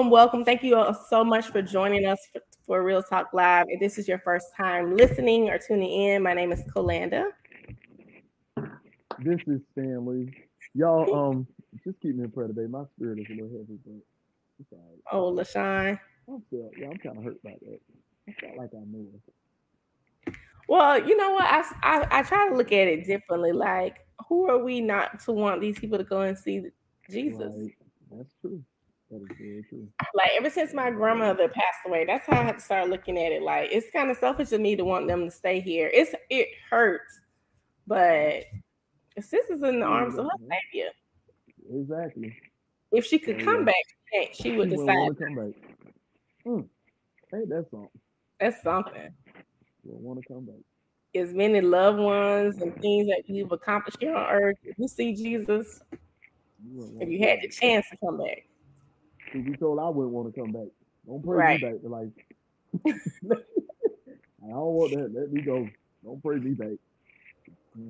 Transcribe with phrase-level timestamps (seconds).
[0.00, 0.44] Welcome, welcome.
[0.46, 3.66] Thank you all so much for joining us for, for Real Talk Live.
[3.68, 7.26] If this is your first time listening or tuning in, my name is Colanda.
[9.18, 10.34] This is Stanley.
[10.72, 11.46] Y'all, um,
[11.84, 12.66] just keep me in prayer today.
[12.66, 13.92] My spirit is a little heavy, but
[14.58, 15.02] it's all right.
[15.12, 16.00] Oh, LaShawn.
[16.26, 17.80] I'm still, yeah, I'm kind of hurt by that.
[18.26, 19.06] I felt like I knew
[20.26, 20.34] it.
[20.66, 21.44] Well, you know what?
[21.44, 23.52] I, I, I try to look at it differently.
[23.52, 23.98] Like,
[24.30, 26.62] who are we not to want these people to go and see
[27.10, 27.52] Jesus?
[27.54, 27.76] Right.
[28.16, 28.64] That's true.
[29.10, 29.88] That is very true.
[30.14, 33.32] Like ever since my grandmother passed away, that's how I had to start looking at
[33.32, 33.42] it.
[33.42, 35.90] Like it's kind of selfish of me to want them to stay here.
[35.92, 37.20] It's it hurts,
[37.86, 38.44] but
[39.16, 40.90] if sis is in the arms of her savior.
[41.72, 42.36] Exactly.
[42.92, 43.74] If she could come back,
[44.32, 44.86] she would decide.
[44.86, 45.54] want to come back.
[46.44, 46.60] Hmm.
[47.32, 48.00] Hey, that's something.
[48.40, 49.14] That's something.
[49.84, 50.56] Will want to come back.
[51.14, 55.14] As many loved ones and things that you've accomplished here on earth, if you see
[55.14, 55.82] Jesus,
[56.64, 58.44] You if you had the chance to come back,
[59.32, 60.68] If you told I wouldn't want to come back.
[61.06, 61.60] Don't pray Right.
[61.62, 61.80] me back.
[61.82, 62.10] Like,
[64.42, 65.12] I don't want that.
[65.18, 65.68] Let me go.
[66.04, 66.78] Don't pray me back.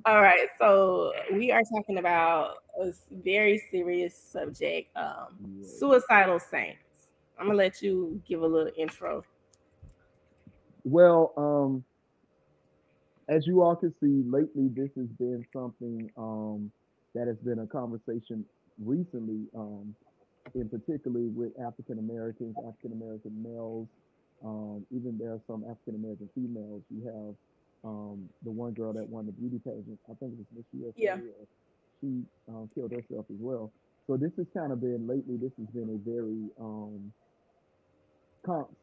[0.04, 5.64] All right, so we are talking about a very serious subject, um, Yeah.
[5.66, 7.12] suicidal saints.
[7.38, 9.22] I'm gonna let you give a little intro.
[10.84, 11.84] Well, um,
[13.28, 16.70] as you all can see, lately this has been something um,
[17.14, 18.44] that has been a conversation
[18.78, 19.94] recently, um,
[20.54, 23.88] in particularly with African Americans, African American males.
[24.44, 26.82] Um, even there are some African American females.
[26.90, 27.34] You have
[27.84, 29.98] um, the one girl that won the beauty pageant.
[30.10, 30.92] I think it was Miss USA.
[30.96, 31.14] Yeah.
[31.14, 31.44] uh,
[32.00, 33.70] She um, killed herself as well.
[34.06, 35.36] So this has kind of been lately.
[35.36, 37.12] This has been a very um,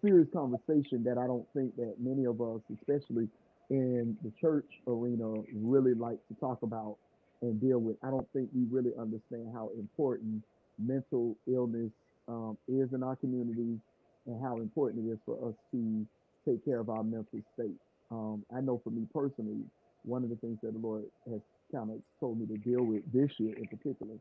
[0.01, 3.27] serious conversation that I don't think that many of us, especially
[3.69, 6.97] in the church arena, really like to talk about
[7.41, 7.97] and deal with.
[8.03, 10.43] I don't think we really understand how important
[10.79, 11.91] mental illness
[12.27, 13.79] um, is in our community
[14.25, 16.05] and how important it is for us to
[16.47, 17.75] take care of our mental state.
[18.11, 19.61] Um, I know for me personally,
[20.03, 21.41] one of the things that the Lord has
[21.73, 24.15] kind of told me to deal with this year in particular,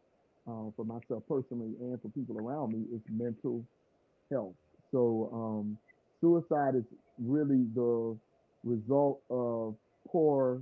[0.48, 3.64] uh, for myself personally and for people around me, is mental
[4.30, 4.54] health.
[4.92, 5.78] So um,
[6.20, 6.84] suicide is
[7.18, 8.16] really the
[8.64, 9.74] result of
[10.08, 10.60] poor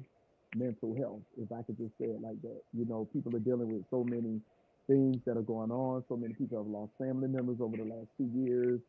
[0.57, 2.61] mental health, if I could just say it like that.
[2.73, 4.41] You know, people are dealing with so many
[4.89, 6.05] things that are going on.
[6.09, 8.81] So many people have lost family members over the last two years.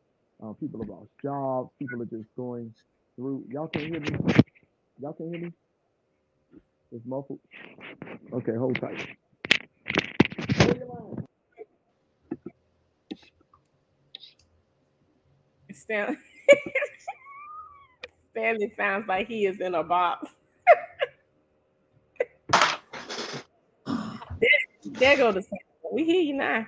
[0.42, 1.70] Uh, people have lost jobs.
[1.78, 2.74] People are just going
[3.16, 3.44] through.
[3.50, 4.10] Y'all can hear me?
[5.00, 5.52] Y'all can hear me?
[6.92, 7.40] It's muffled.
[8.32, 9.08] Okay, hold tight.
[10.58, 11.26] Hold.
[15.72, 16.18] Stan-
[18.32, 20.30] Stanley sounds like he is in a box.
[24.40, 24.50] there,
[24.84, 25.60] there go the sound.
[25.92, 26.66] We hear you now.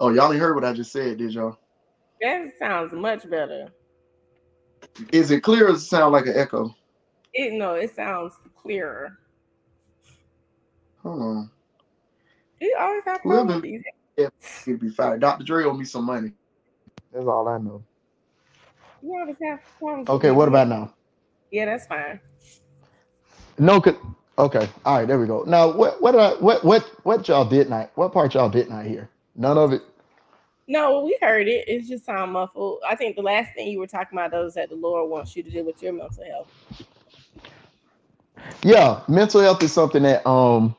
[0.00, 1.58] Oh, y'all ain't heard what I just said, did y'all?
[2.20, 3.68] That sounds much better.
[5.12, 6.74] Is it clear or does it sound like an echo?
[7.32, 9.18] It no, it sounds clearer.
[11.02, 11.50] Hold on.
[12.60, 13.82] You always have Well, problems with then-
[14.16, 14.30] these.
[14.66, 15.18] It'd be fine.
[15.20, 15.44] Dr.
[15.44, 16.32] Dre owe me some money.
[17.12, 17.82] That's all I know.
[19.02, 20.08] You always have problems.
[20.08, 20.36] Okay, these.
[20.36, 20.94] what about now?
[21.50, 22.20] Yeah, that's fine.
[23.58, 23.96] No, could
[24.42, 24.68] okay.
[24.84, 25.44] All right, there we go.
[25.46, 27.90] Now, what what uh, what what what y'all did not?
[27.96, 29.10] What part y'all did not hear?
[29.36, 29.82] None of it.
[30.68, 31.66] No, we heard it.
[31.68, 32.80] It's just sound muffled.
[32.88, 35.42] I think the last thing you were talking about those that the Lord wants you
[35.42, 36.48] to deal with your mental health.
[38.62, 40.76] Yeah, mental health is something that um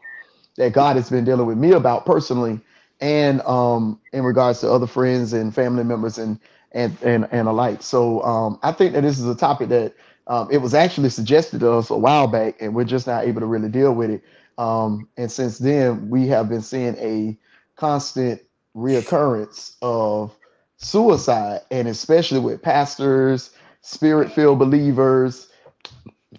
[0.57, 2.59] that God has been dealing with me about personally,
[3.01, 6.39] and um in regards to other friends and family members and
[6.71, 7.83] and and and alike.
[7.83, 9.93] So um I think that this is a topic that
[10.27, 13.41] um, it was actually suggested to us a while back, and we're just not able
[13.41, 14.23] to really deal with it.
[14.57, 17.37] Um, and since then, we have been seeing a
[17.75, 18.41] constant
[18.75, 20.35] reoccurrence of
[20.77, 25.49] suicide, and especially with pastors, spirit-filled believers,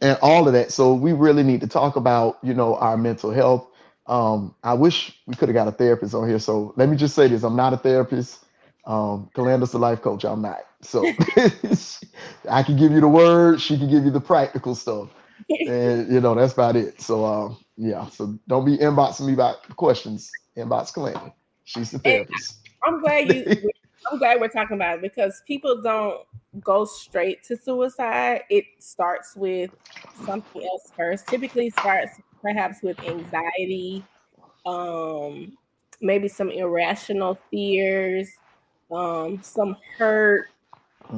[0.01, 0.73] and all of that.
[0.73, 3.67] So we really need to talk about, you know, our mental health.
[4.07, 6.39] Um, I wish we could have got a therapist on here.
[6.39, 8.44] So let me just say this: I'm not a therapist.
[8.87, 10.25] Um, Calanda's the life coach.
[10.25, 10.61] I'm not.
[10.83, 11.05] So
[12.51, 13.61] I can give you the word.
[13.61, 15.09] She can give you the practical stuff,
[15.49, 17.01] and you know that's about it.
[17.01, 18.09] So um, yeah.
[18.09, 20.31] So don't be inboxing me about questions.
[20.57, 21.33] Inbox Calanda.
[21.65, 22.59] She's the therapist.
[22.85, 23.45] I'm glad you.
[24.13, 26.21] I'm glad we're talking about it because people don't
[26.61, 28.43] go straight to suicide.
[28.51, 29.71] It starts with
[30.27, 31.27] something else first.
[31.27, 34.05] Typically, starts perhaps with anxiety,
[34.67, 35.57] um,
[36.03, 38.29] maybe some irrational fears,
[38.95, 40.49] um, some hurt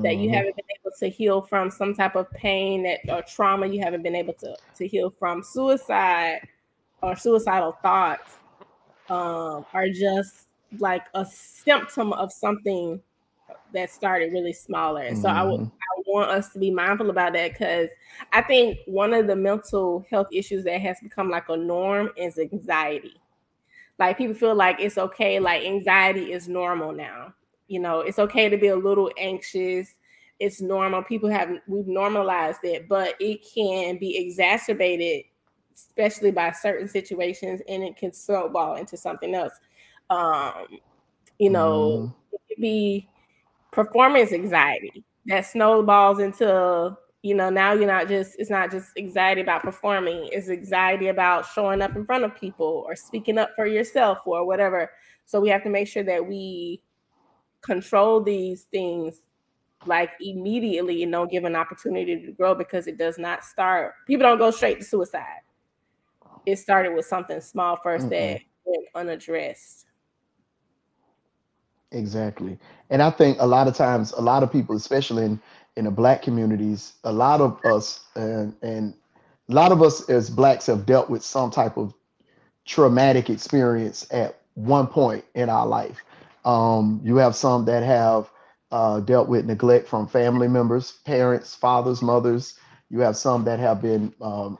[0.02, 0.34] that you Mhm.
[0.34, 4.02] haven't been able to heal from, some type of pain that or trauma you haven't
[4.02, 5.43] been able to to heal from.
[5.43, 6.40] Suicide
[7.02, 8.37] or suicidal thoughts
[9.11, 13.00] um, are just like a symptom of something
[13.73, 15.02] that started really smaller.
[15.02, 15.70] And so I, w- Mhm.
[15.70, 17.90] I want us to be mindful about that because
[18.32, 22.38] I think one of the mental health issues that has become like a norm is
[22.38, 23.20] anxiety.
[23.99, 27.34] Like people feel like it's okay, like anxiety is normal now.
[27.69, 29.95] You know, it's okay to be a little anxious.
[30.39, 31.03] It's normal.
[31.03, 35.25] People have we've normalized it, but it can be exacerbated,
[35.75, 39.55] especially by certain situations, and it can snowball into something else.
[40.11, 40.79] Um,
[41.39, 42.15] you know, Mhm.
[42.33, 43.09] it could be
[43.73, 49.41] performance anxiety that snowballs into you know now you're not just it's not just anxiety
[49.41, 53.67] about performing it's anxiety about showing up in front of people or speaking up for
[53.67, 54.91] yourself or whatever
[55.27, 56.81] so we have to make sure that we
[57.67, 59.21] control these things
[59.85, 64.25] like immediately and don't give an opportunity to grow because it does not start people
[64.25, 65.43] don't go straight to suicide
[66.47, 69.87] it started with something small 1st that went unaddressed
[71.93, 72.59] Exactly.
[72.91, 75.41] And I think a lot of times, a lot of people, especially in
[75.77, 78.95] in the black communities, a lot of us and and
[79.49, 81.95] a lot of us as blacks have dealt with some type of
[82.65, 85.99] traumatic experience at one point in our life.
[86.47, 88.31] Um, you have some that have
[88.73, 92.59] uh, dealt with neglect from family members, parents, fathers, mothers.
[92.91, 94.59] You have some that have been, um,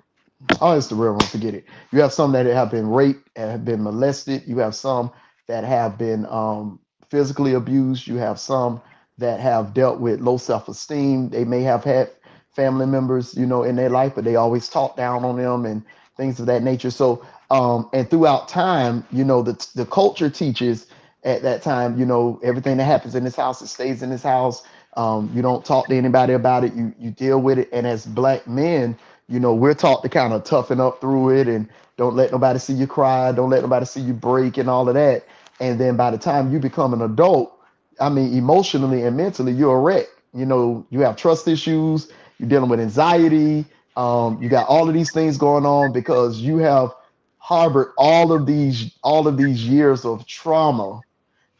[0.61, 1.67] oh, it's the real one, forget it.
[1.93, 4.44] You have some that have been raped and have been molested.
[4.47, 5.12] You have some
[5.49, 6.81] that have been um,
[7.11, 8.09] physically abused.
[8.09, 8.83] You have some
[9.19, 11.31] that have dealt with low self-esteem.
[11.31, 12.12] They may have had
[12.55, 15.85] family members, you know, in their life, but they always talk down on them and
[16.17, 16.91] things of that nature.
[16.91, 20.87] So, um, and throughout time, you know, the the culture teaches
[21.26, 24.25] at that time, you know, everything that happens in this house, it stays in this
[24.25, 24.64] house.
[24.96, 26.75] Um, you don't talk to anybody about it.
[26.75, 27.70] You you deal with it.
[27.73, 31.49] And as black men, you know, we're taught to kind of toughen up through it
[31.49, 31.69] and
[31.99, 34.94] don't let nobody see you cry, don't let nobody see you break and all of
[34.96, 35.26] that.
[35.61, 37.52] And then by the time you become an adult,
[38.00, 40.06] I mean, emotionally and mentally, you're a wreck.
[40.34, 44.94] You know, you have trust issues, you're dealing with anxiety, um, you got all of
[44.94, 46.90] these things going on because you have
[47.38, 51.00] harbored all of these all of these years of trauma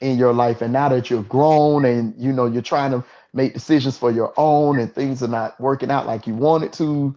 [0.01, 0.63] in your life.
[0.63, 4.33] And now that you're grown and you know you're trying to make decisions for your
[4.37, 7.17] own and things are not working out like you wanted to,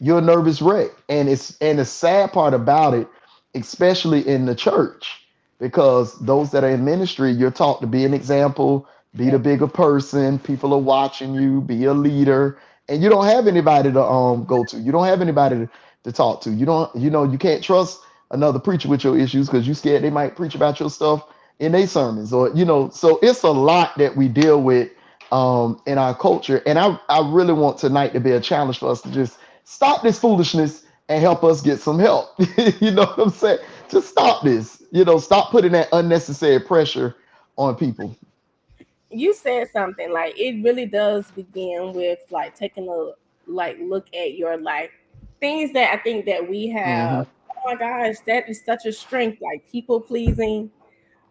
[0.00, 0.90] you're a nervous wreck.
[1.08, 3.08] And it's and the sad part about it,
[3.54, 5.26] especially in the church,
[5.58, 9.68] because those that are in ministry, you're taught to be an example, be the bigger
[9.68, 10.38] person.
[10.38, 14.64] People are watching you, be a leader, and you don't have anybody to um go
[14.64, 14.78] to.
[14.78, 15.70] You don't have anybody to,
[16.04, 16.50] to talk to.
[16.50, 18.00] You don't, you know, you can't trust
[18.30, 21.24] another preacher with your issues because you're scared they might preach about your stuff
[21.60, 22.90] in their sermons, or you know.
[22.90, 24.90] So it's a lot that we deal with
[25.32, 28.90] um in our culture, and I I really want tonight to be a challenge for
[28.90, 32.30] us to just stop this foolishness and help us get some help.
[32.80, 33.58] you know what I'm saying?
[33.88, 34.82] Just stop this.
[34.92, 37.16] You know, stop putting that unnecessary pressure
[37.56, 38.16] on people.
[39.10, 43.12] you said something like it really does begin with like taking a
[43.50, 44.90] like look at your life
[45.40, 49.40] things that i think that we have oh my gosh that is such a strength
[49.40, 50.70] like people pleasing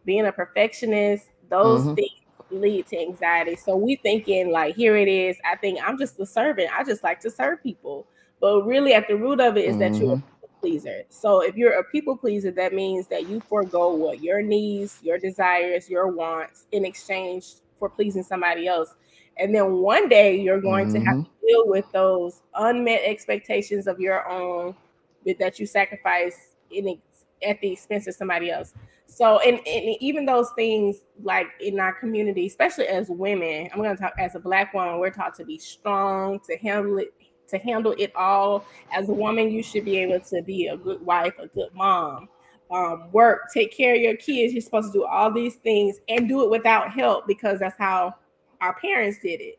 [0.06, 1.96] being a perfectionist those Mhm.
[1.96, 2.12] things
[2.52, 3.56] lead to anxiety.
[3.56, 5.38] So we thinking like here it is.
[5.46, 6.70] I think i'm just a servant.
[6.78, 8.06] I just like to serve people.
[8.40, 10.24] But really at the root of it is that you're a Mhm.
[10.42, 11.04] people pleaser.
[11.10, 15.18] So if you're a people pleaser that means that you forego what your needs your
[15.18, 18.94] desires your wants in exchange for pleasing somebody else.
[19.38, 24.00] And then one day you're going to have to deal with those unmet expectations of
[24.00, 24.76] your own
[25.40, 28.74] that you sacrifice in ex- at the expense of somebody else
[29.08, 33.96] so and, and even those things like in our community especially as women i'm going
[33.96, 37.14] to talk as a black woman we're taught to be strong to handle it
[37.48, 38.66] to handle it all.
[38.92, 42.28] As a woman you should be able to be a good wife a good mom
[42.72, 44.54] um, work take care of your kids.
[44.54, 48.16] You're supposed to do all these things and do it without help because that's how
[48.62, 49.56] our parents did it.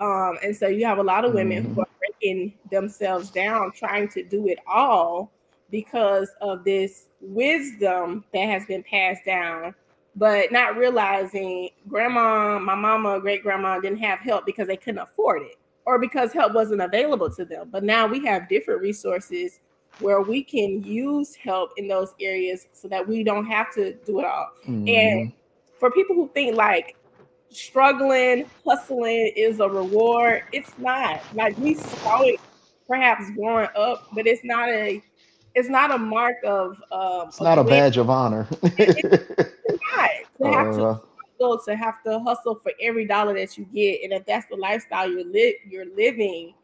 [0.00, 1.82] Um, and so you have a lot of women who Mhm.
[1.82, 5.32] are breaking themselves down trying to do it all
[5.70, 9.74] because of this wisdom that has been passed down
[10.16, 15.42] but not realizing grandma my mama great grandma didn't have help because they couldn't afford
[15.42, 19.60] it or because help wasn't available to them but now we have different resources
[20.00, 24.20] where we can use help in those areas so that we don't have to do
[24.20, 24.88] it all Mhm.
[24.88, 25.32] and
[25.78, 26.96] for people who think like
[27.50, 31.20] struggling, hustling is a reward, it's not.
[31.34, 32.40] Like we saw it
[32.86, 35.02] perhaps growing up, but it's not a
[35.58, 37.70] it's not a mark of um it's not a win.
[37.72, 38.46] badge of honor.
[38.62, 40.10] It's not.
[40.40, 40.98] To have to Uh,
[41.40, 44.56] hustle, to have to hustle for every dollar that you get, and if that's the
[44.56, 46.54] lifestyle you're li- you're living,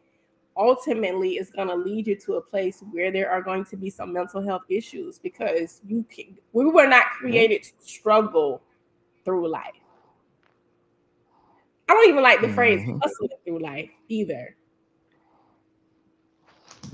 [0.56, 3.90] ultimately it's going to lead you to a place where there are going to be
[3.90, 8.62] some mental health issues because you can we were not created to struggle
[9.24, 9.74] through life.
[11.88, 13.00] I don't even like the phrase Mhm.
[13.02, 14.56] hustling through life either.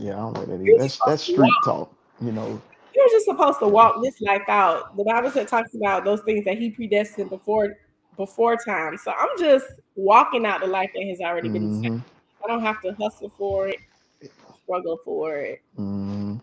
[0.00, 0.78] Yeah, I don't know that either.
[0.78, 2.60] That's that's street talk, you know.
[2.94, 4.96] You're just supposed to walk this life out.
[4.96, 7.76] The Bible said talks about those things that he predestined before
[8.16, 8.96] before time.
[8.98, 11.92] So I'm just walking out the life that has already been set.
[11.92, 12.04] Mhm,
[12.44, 13.78] I don't have to hustle for it,
[14.64, 15.62] struggle for it.
[15.78, 16.40] mhm.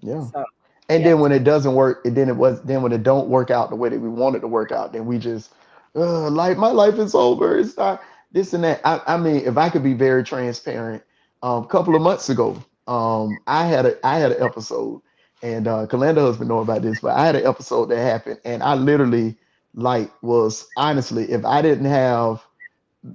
[0.00, 0.20] Yeah.
[0.20, 0.44] So
[0.88, 1.10] And Yeah.
[1.10, 3.70] then when it doesn't work, and then it was then when it don't work out
[3.70, 5.52] the way that we want it to work out, then we just
[5.94, 7.56] uh like my life is over.
[7.58, 8.80] It's not this and that.
[8.84, 11.02] I, I mean, if I could be very transparent,
[11.42, 15.02] um, a couple of months ago, um, I had a I had an episode,
[15.42, 18.62] and uh Kalanda husband know about this, but I had an episode that happened, and
[18.62, 19.36] I literally
[19.74, 22.44] like was honestly, if I didn't have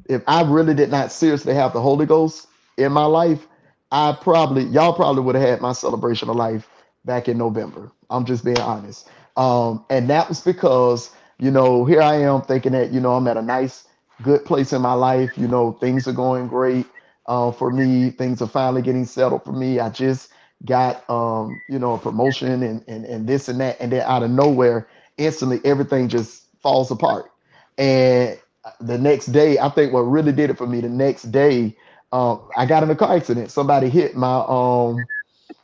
[0.09, 3.47] if I really did not seriously have the Holy Ghost in my life,
[3.91, 6.69] I probably y'all probably would have had my celebration of life
[7.05, 7.91] back in November.
[8.09, 9.09] I'm just being honest.
[9.37, 13.27] Um, and that was because, you know, here I am thinking that, you know, I'm
[13.27, 13.87] at a nice,
[14.23, 15.37] good place in my life.
[15.37, 16.85] You know, things are going great
[17.27, 18.11] uh, for me.
[18.11, 19.79] Things are finally getting settled for me.
[19.79, 20.31] I just
[20.65, 23.77] got, um, you know, a promotion and, and, and this and that.
[23.81, 27.31] And then out of nowhere, instantly everything just falls apart.
[27.77, 28.39] And
[28.81, 31.77] the next day, I think what really did it for me, the next day,
[32.13, 33.51] um, I got in a car accident.
[33.51, 35.07] Somebody hit my um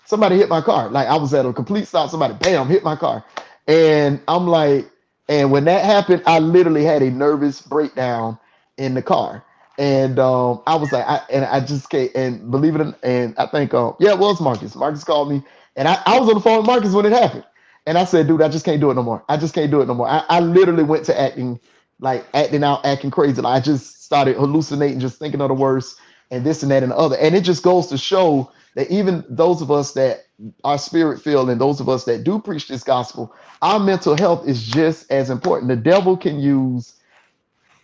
[0.06, 0.90] somebody hit my car.
[0.90, 3.26] Like I was at a complete stop, somebody bam hit my car.
[3.68, 4.90] And I'm like,
[5.30, 8.40] and when that happened, I literally had a nervous breakdown
[8.78, 9.46] in the car.
[9.78, 13.48] And um, I was like, I, and I just can't, and believe it, and I
[13.48, 14.76] think, um, yeah, it was Marcus.
[14.76, 15.44] Marcus called me,
[15.76, 17.46] and I, I was on the phone with Marcus when it happened.
[17.86, 19.26] And I said, dude, I just can't do it no more.
[19.28, 20.08] I just can't do it no more.
[20.08, 21.60] I, I literally went to acting,
[22.00, 23.42] like acting out, acting crazy.
[23.42, 26.00] Like I just started hallucinating, just thinking of the worst,
[26.32, 27.18] and this and that and the other.
[27.18, 30.26] And it just goes to show that even those of us that
[30.64, 34.48] are spirit filled and those of us that do preach this gospel, our mental health
[34.48, 35.70] is just as important.
[35.70, 36.96] The devil can use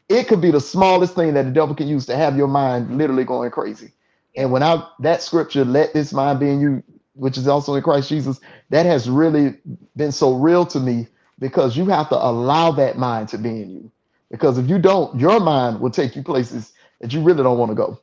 [0.10, 2.98] it could be the smallest thing that the devil can use to have your mind
[2.98, 3.94] literally going crazy.
[4.38, 6.84] And when I that scripture, let this mind be in you,
[7.16, 9.58] which is also in Christ Jesus, that has really
[9.98, 11.08] been so real to me
[11.40, 13.92] because you have to allow that mind to be in you.
[14.32, 17.72] Because if you don't, your mind will take you places that you really don't want
[17.72, 18.00] to go.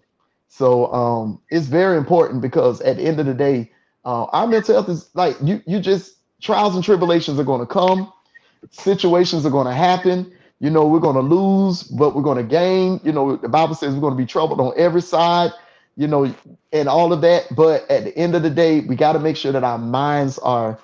[0.49, 3.71] So um, it's very important because at the end of the day,
[4.05, 5.63] uh, our mental health is like you.
[5.67, 8.13] You just trials and tribulations are going to come,
[8.71, 10.33] situations are going to happen.
[10.61, 13.01] You know, we're going to lose, but we're going to gain.
[13.05, 15.53] You know, the Bible says we're going to be troubled on every side.
[15.97, 16.35] You know,
[16.73, 17.47] and all of that.
[17.57, 20.39] But at the end of the day, we got to make sure that our minds
[20.39, 20.79] are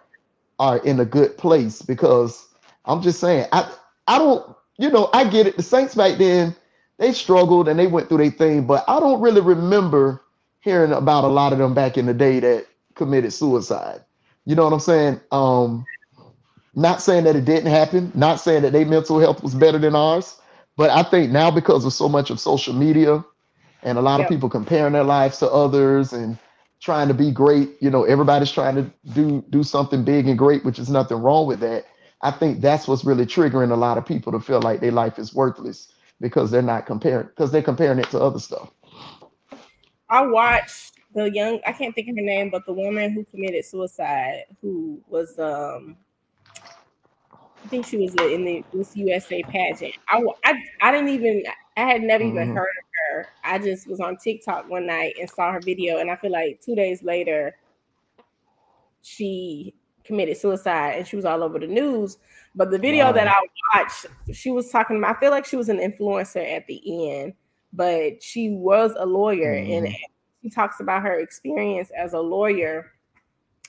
[0.59, 2.49] are in a good place because
[2.85, 3.71] I'm just saying, I
[4.09, 5.57] I don't, you know, I get it.
[5.57, 6.55] The Saints back then,
[6.99, 10.23] they struggled and they went through their thing, but I don't really remember
[10.61, 14.03] hearing about a lot of them back in the day that committed suicide.
[14.47, 15.21] You know what I'm saying?
[15.33, 15.87] Um,
[16.75, 19.95] not saying that it didn't happen, not saying that their mental health was better than
[19.97, 20.41] ours,
[20.77, 23.25] but I think now because of so much of social media
[23.83, 24.23] and a lot Yep.
[24.23, 26.39] of people comparing their lives to others and
[26.83, 30.65] trying to be great, you know, everybody's trying to do do something big and great,
[30.65, 31.87] which is nothing wrong with that.
[32.23, 35.19] I think that's what's really triggering a lot of people to feel like their life
[35.19, 38.71] is worthless because they're not comparing because they're comparing it to other stuff.
[40.11, 43.65] I watched the young I can't think of her name, but the woman who committed
[43.65, 45.97] suicide, who was um
[47.65, 49.95] I think she was in the Miss USA pageant.
[50.09, 51.45] I, I I didn't even
[51.77, 52.53] I had never even Mhm.
[52.53, 53.29] heard of her.
[53.45, 56.61] I just was on TikTok one night and saw her video, and I feel like
[56.61, 57.57] two days later
[59.03, 62.19] she committed suicide and she was all over the news.
[62.55, 63.37] But the video that I
[63.75, 67.35] watched, she was talking about I feel like she was an influencer at the end,
[67.73, 69.95] but she was a lawyer and Mhm.
[70.43, 72.93] she talks about her experience as a lawyer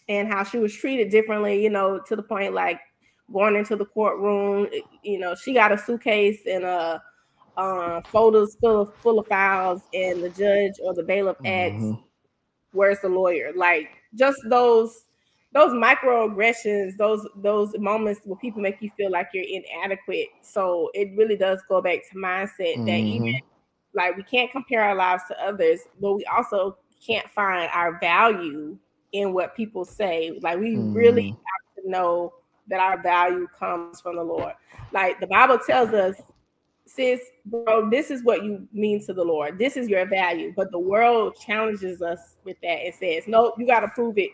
[0.10, 2.82] and how she was treated differently, you know, to the point like
[3.32, 7.02] going into the courtroom, eh, you know, she got a suitcase and a
[7.58, 12.04] uh, folders full of full of files, and the judge or the bailiff asks, Mhm.
[12.72, 15.08] "Where's the lawyer?" Like just those
[15.54, 20.30] those microaggressions, those those moments where people make you feel like you're inadequate.
[20.42, 23.44] So it really does go back to mindset that even Mhm.
[23.94, 28.78] like we can't compare our lives to others, but we also can't find our value
[29.12, 30.40] in what people say.
[30.42, 31.38] Like we really Mhm.
[31.78, 32.34] have to know
[32.68, 34.54] that our value comes from the Lord.
[34.92, 36.16] Like the Bible tells us,
[36.86, 39.58] sis, bro, this is what you mean to the Lord.
[39.58, 40.54] This is your value.
[40.56, 44.32] But the world challenges us with that and says, no, you got to prove it.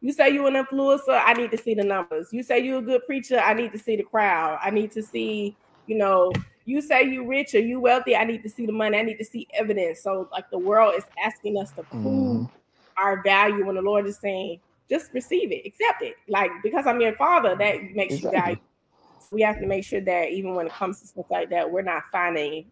[0.00, 2.28] You say you're an influencer, I need to see the numbers.
[2.30, 4.58] You say you're a good preacher, I need to see the crowd.
[4.62, 5.56] I need to see,
[5.86, 6.32] you know,
[6.66, 8.98] you say you rich or you wealthy, I need to see the money.
[8.98, 10.02] I need to see evidence.
[10.02, 12.50] So like the world is asking us to prove Mhm.
[12.98, 16.16] our value when the Lord is saying, just receive it, accept it.
[16.28, 18.30] Like because I'm your father, that makes you Exactly.
[18.30, 18.58] value.
[19.30, 21.82] We have to make sure that even when it comes to stuff like that, we're
[21.82, 22.66] not finding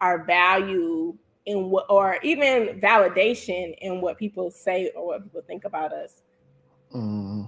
[0.00, 5.64] our value in what or even validation in what people say or what people think
[5.64, 6.22] about us.
[6.94, 7.44] Mm-hmm.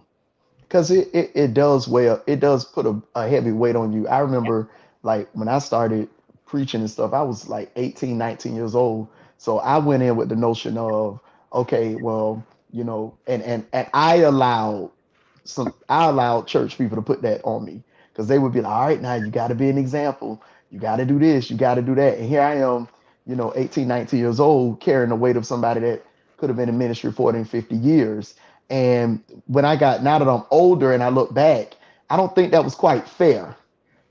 [0.61, 3.93] because it, it it does weigh up it does put a, a heavy weight on
[3.93, 4.71] you i remember
[5.03, 6.09] like when i started
[6.47, 10.29] preaching and stuff i was like 18 19 years old so i went in with
[10.29, 11.21] the notion of
[11.53, 14.91] okay well you know and and and i allowed
[15.45, 17.83] some i allowed church people to put that on me.
[18.13, 20.43] Because they would be like all right now you got to be an example.
[20.71, 21.51] You got to do this.
[21.51, 22.19] You got to do that.
[22.19, 22.89] And here i am
[23.27, 26.05] you know 18 19 years old carrying the weight of somebody that
[26.37, 28.35] could have been in ministry 40 and 50 years.
[28.71, 31.77] And when I got now that I'm older and I look back,
[32.11, 33.57] I don't think that was quite fair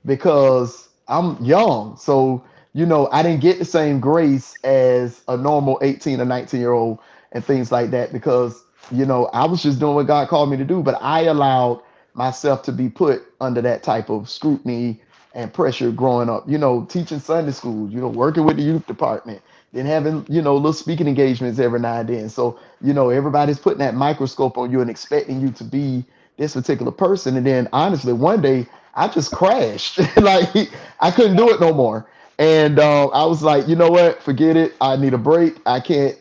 [0.06, 1.96] because I'm young.
[1.96, 6.60] So, you know, I didn't get the same grace as a normal 18 or 19
[6.60, 7.00] year old
[7.32, 10.56] and things like that because, you know, I was just doing what God called me
[10.56, 11.82] to do, but I allowed
[12.14, 15.02] myself to be put under that type of scrutiny
[15.34, 18.86] and pressure growing up, you know, teaching Sunday school, you know, working with the youth
[18.86, 19.40] department,
[19.72, 22.28] then having, you know, little speaking engagements every now and then.
[22.28, 26.04] So, you know, everybody's putting that microscope on you and expecting you to be
[26.36, 27.36] this particular person.
[27.36, 29.98] And then honestly, one day I just crashed.
[30.18, 30.70] like
[31.00, 32.06] I couldn't do it no more.
[32.38, 34.22] And uh, I was like, you know what?
[34.22, 34.74] Forget it.
[34.80, 35.56] I need a break.
[35.64, 36.18] I can't,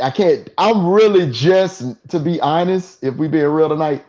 [0.00, 4.04] I can't, I'm really just, to be honest, if we being real tonight,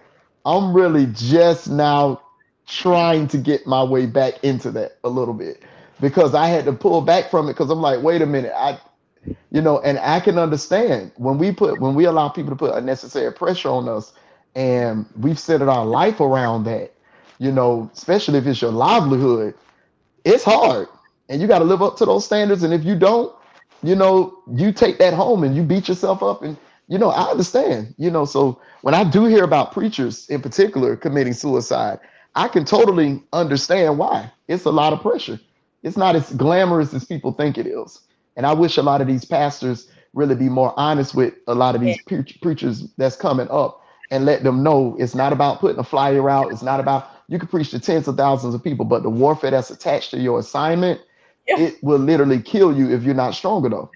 [0.45, 2.21] I'm really just now
[2.67, 5.63] trying to get my way back into that a little bit
[5.99, 8.79] because I had to pull back from it because I'm like, wait a minute, I
[9.51, 12.73] you know, and I can understand when we put when we allow people to put
[12.75, 14.13] unnecessary pressure on us
[14.55, 16.93] and we've centered our life around that,
[17.37, 19.53] you know, especially if it's your livelihood,
[20.25, 20.87] it's hard
[21.29, 22.63] and you got to live up to those standards.
[22.63, 23.33] And if you don't,
[23.83, 27.31] you know, you take that home and you beat yourself up and you know, I
[27.31, 31.99] understand, you know, so when I do hear about preachers in particular committing suicide,
[32.35, 34.29] I can totally understand why.
[34.49, 35.39] It's a lot of pressure.
[35.83, 38.01] It's not as glamorous as people think it is.
[38.35, 41.75] And I wish a lot of these pastors really be more honest with a lot
[41.75, 45.79] of these pre- preachers that's coming up and let them know it's not about putting
[45.79, 46.51] a flyer out.
[46.51, 49.51] It's not about you can preach to tens of thousands of people, but the warfare
[49.51, 50.99] that's attached to your assignment.
[51.59, 53.89] It will literally kill you if you're not strong enough.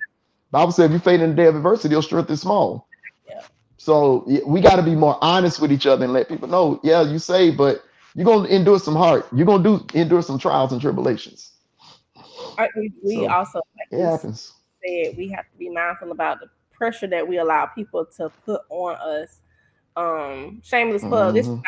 [0.52, 2.88] Bible said if you faint in the day of adversity, your strength is small.
[3.28, 3.42] Yeah.
[3.78, 7.02] So we got to be more honest with each other and let people know, yeah,
[7.02, 7.84] you say, but
[8.16, 9.26] you're gonna endure some hard.
[9.34, 11.52] You're gonna do endure some trials and tribulations.
[12.58, 14.54] I- We, we So, also like It happens.
[14.84, 18.62] said we have to be mindful about the pressure that we allow people to put
[18.70, 19.42] on us.
[19.98, 21.36] Um, shameless plug.
[21.36, 21.62] This is why,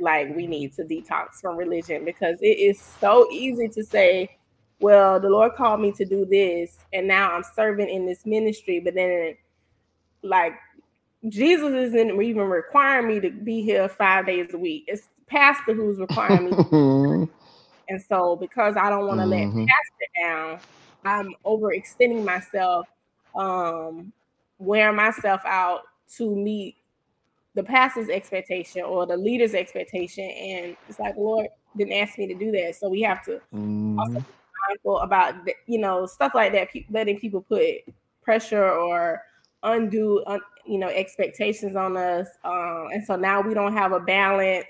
[0.00, 4.30] like we need to detox from religion because it is so easy to say,
[4.82, 8.80] "Well, the Lord called me to do this, and now I'm serving in this ministry,"
[8.80, 9.36] but then,
[10.22, 10.54] like,
[11.28, 14.84] Jesus isn't even requiring me to be here five days a week.
[14.88, 17.28] It's the pastor who's requiring me Mhm.
[17.88, 19.66] and so because I don't want to let Mhm.
[19.66, 20.60] pastor down,
[21.04, 22.86] I'm overextending myself,
[23.34, 24.12] um,
[24.58, 25.82] wearing myself out
[26.16, 26.76] to meet
[27.54, 30.24] the pastor's expectation or the leader's expectation.
[30.24, 32.76] And it's like, Lord didn't ask me to do that.
[32.76, 33.40] So we have to
[33.98, 34.24] also Mhm.
[34.26, 34.32] be
[34.68, 35.34] mindful about,
[35.66, 37.76] you know, stuff like that, letting people put
[38.22, 39.22] pressure or
[39.62, 42.28] undue, un, you know, expectations on us.
[42.44, 44.66] Um, and so now we don't have a balance.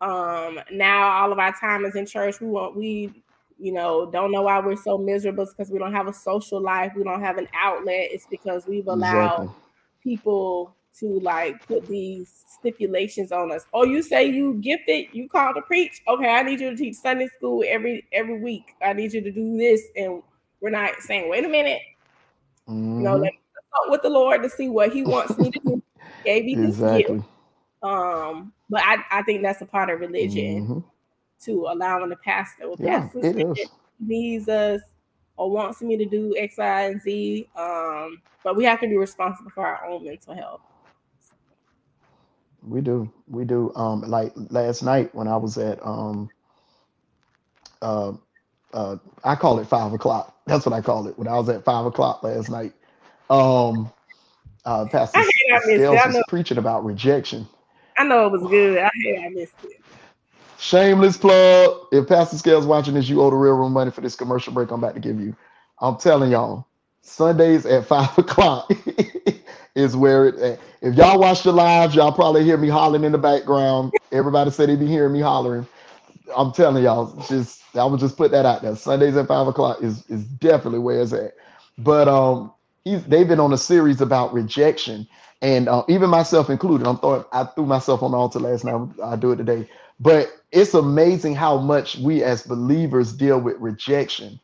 [0.00, 2.40] Um, now all of our time is in church.
[2.40, 3.22] We want, we,
[3.58, 6.60] you know, don't know why we're so miserable It's because we don't have a social
[6.60, 6.92] life.
[6.94, 8.08] We don't have an outlet.
[8.12, 9.62] It's because we've allowed Exactly.
[10.02, 13.66] people to like put these stipulations on us.
[13.74, 16.00] Oh, you say you gifted, you called to preach.
[16.08, 18.74] Okay, I need you to teach Sunday school every every week.
[18.82, 20.22] I need you to do this, and
[20.60, 21.80] we're not saying, wait a minute,
[22.66, 23.20] you know, Mhm.
[23.20, 25.82] let me consult with the Lord to see what He wants me to do.
[26.24, 27.24] Gave me this gift.
[27.82, 30.84] Um, but I, I think that's a part of religion Mhm.
[31.44, 32.68] to allowing the pastor.
[32.68, 33.20] Well, Yeah, pastor
[33.54, 33.68] it
[34.00, 34.80] needs us
[35.36, 37.48] or wants me to do X, Y, and Z.
[37.54, 40.62] Um, but we have to be responsible for our own mental health.
[42.66, 43.12] We do.
[43.28, 43.72] We do.
[43.76, 46.30] Um, like last night when I was at um
[47.82, 48.12] uh
[48.74, 50.36] uh I call it five o'clock.
[50.46, 51.18] That's what I call it.
[51.18, 52.74] When I was at five o'clock last night.
[53.30, 53.92] Um
[54.64, 55.96] uh Pastor I hate I missed it.
[55.96, 57.48] Scales I was preaching about rejection.
[57.98, 58.78] I know it was good.
[58.78, 59.82] I hate I missed it.
[60.58, 61.78] Shameless plug.
[61.92, 64.70] If Pastor Scales watching this, you owe the real room money for this commercial break
[64.70, 65.36] I'm about to give you.
[65.80, 66.66] I'm telling y'all,
[67.02, 68.70] Sundays at five o'clock
[69.76, 70.60] is where it.
[70.82, 73.92] If y'all watch the lives, y'all probably hear me hollering in the background.
[74.12, 75.68] Everybody said they be hearing me hollering.
[76.36, 78.76] I'm telling y'all, just I would just put that out there.
[78.76, 81.34] Sundays at five o'clock is is definitely where it's at.
[81.78, 82.52] But um,
[82.84, 85.06] he's they've been on a series about rejection,
[85.42, 86.86] and uh, even myself included.
[86.88, 88.88] I'm throwing I threw myself on the altar last night.
[89.04, 89.68] I do it today.
[90.00, 94.40] But it's amazing how much we as believers deal with rejection,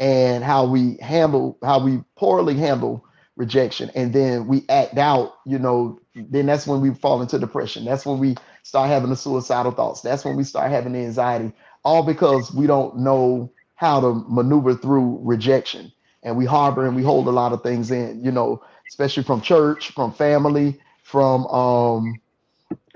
[0.00, 3.04] and how we handle how we poorly handle
[3.36, 5.34] rejection, and then we act out.
[5.46, 7.84] You know, then that's when we fall into depression.
[7.84, 10.00] That's when we start having the suicidal thoughts.
[10.02, 11.52] That's when we start having the anxiety,
[11.84, 15.92] all because we don't know how to maneuver through rejection.
[16.22, 19.40] And we harbor and we hold a lot of things in, you know, especially from
[19.40, 22.20] church, from family, from um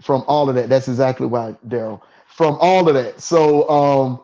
[0.03, 0.69] from all of that.
[0.69, 2.01] That's exactly why, Daryl.
[2.29, 3.21] From all of that.
[3.21, 4.21] So um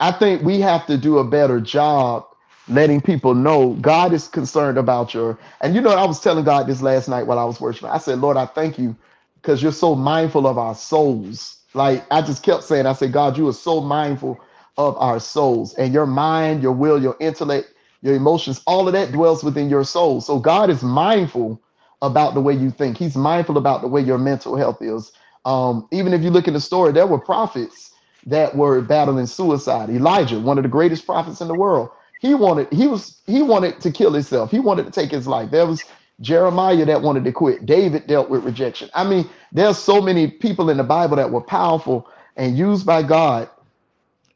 [0.00, 2.26] I think we have to do a better job
[2.68, 6.66] letting people know God is concerned about your and you know I was telling God
[6.66, 7.90] this last night while I was worshiping.
[7.90, 8.96] I said, Lord, I thank you
[9.36, 11.58] because you're so mindful of our souls.
[11.74, 14.40] Like I just kept saying, I said, God, you are so mindful
[14.78, 19.12] of our souls and your mind, your will, your intellect, your emotions, all of that
[19.12, 20.20] dwells within your soul.
[20.20, 21.60] So God is mindful
[22.02, 22.98] about the way you think.
[22.98, 25.12] He's mindful about the way your mental health is.
[25.44, 27.92] Um, even if you look in the story, there were prophets
[28.26, 29.90] that were battling suicide.
[29.90, 31.90] Elijah, one of the greatest prophets in the world,
[32.24, 34.50] he wanted he was he wanted to kill himself.
[34.50, 35.50] He wanted to take his life.
[35.50, 35.84] There was
[36.22, 37.66] Jeremiah that wanted to quit.
[37.66, 38.88] David dealt with rejection.
[38.94, 43.02] I mean, there's so many people in the Bible that were powerful and used by
[43.02, 43.50] God.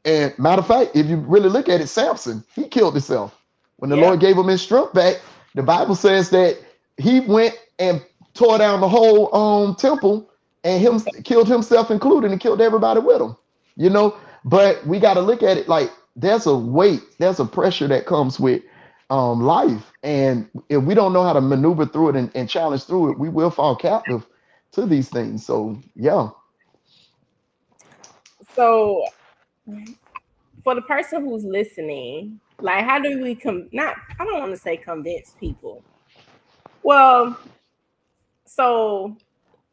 [0.05, 3.35] And matter of fact, if you really look at it, Samson, he killed himself.
[3.77, 4.05] When the yeah.
[4.05, 5.15] Lord gave him his strength back,
[5.55, 6.59] the Bible says that
[6.97, 10.29] he went and tore down the whole um temple
[10.63, 13.35] and him killed himself included and killed everybody with him.
[13.77, 17.45] You know, but we got to look at it like there's a weight, there's a
[17.45, 18.61] pressure that comes with
[19.09, 19.91] um, life.
[20.03, 23.19] And if we don't know how to maneuver through it and, and challenge through it,
[23.19, 24.25] we will fall captive
[24.73, 25.45] to these things.
[25.45, 26.29] So, yeah.
[28.55, 29.05] So,
[30.63, 33.69] for the person who's listening, like, how do we come?
[33.71, 35.83] Not, I don't want to say convince people.
[36.83, 37.39] Well,
[38.45, 39.15] so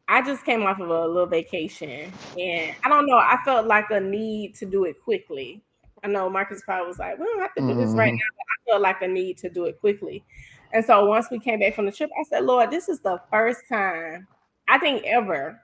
[0.08, 3.16] I just came off of a little vacation, and I don't know.
[3.16, 5.62] I felt like a need to do it quickly.
[6.04, 7.80] I know Marcus probably was like, "We don't have to do mm-hmm.
[7.80, 8.16] this right mm-hmm.
[8.16, 10.24] now," but I felt like a need to do it quickly.
[10.72, 13.20] And so once we came back from the trip, I said, "Lord, this is the
[13.30, 14.26] first time
[14.68, 15.60] I think ever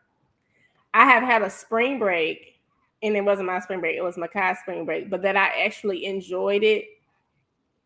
[0.94, 2.60] I have had a spring break,
[3.02, 6.06] and it wasn't my spring break; it was Makai's spring break, but that I actually
[6.06, 6.84] enjoyed it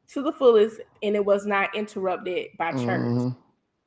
[0.09, 3.29] to the fullest, and it was not interrupted by church." Mm-hmm.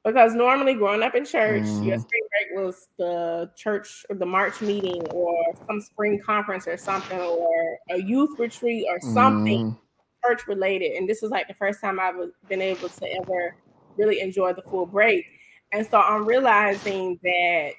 [0.05, 1.83] Because normally, growing up in church, mm-hmm.
[1.83, 5.35] your spring break was the church or the March meeting or
[5.67, 10.27] some spring conference or something, or a youth retreat or something mm-hmm.
[10.27, 10.93] church related.
[10.93, 12.15] And this was like the first time I've
[12.47, 13.55] been able to ever
[13.97, 15.25] really enjoy the full break.
[15.73, 17.73] And so I'm realizing that,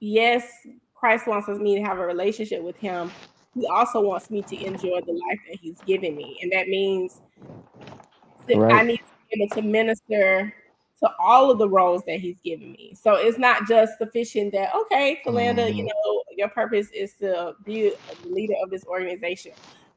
[0.00, 0.50] yes,
[0.94, 3.10] Christ wants me to have a relationship with Him.
[3.54, 6.38] He also wants me to enjoy the life that He's given me.
[6.42, 7.20] And that means
[8.48, 8.72] right.
[8.72, 10.54] I need to be able to minister
[11.00, 12.92] to all of the roles that he's given me.
[13.00, 15.76] So it's not just sufficient that, okay, Kalanda, mm-hmm.
[15.76, 19.52] you know, your purpose is to be the leader of this organization.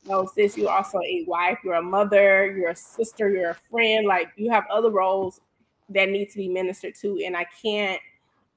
[0.06, 4.08] No, sis, you're also a wife, you're a mother, you're a sister, you're a friend.
[4.08, 5.42] Like you have other roles
[5.90, 7.22] that need to be ministered to.
[7.26, 8.02] And I can't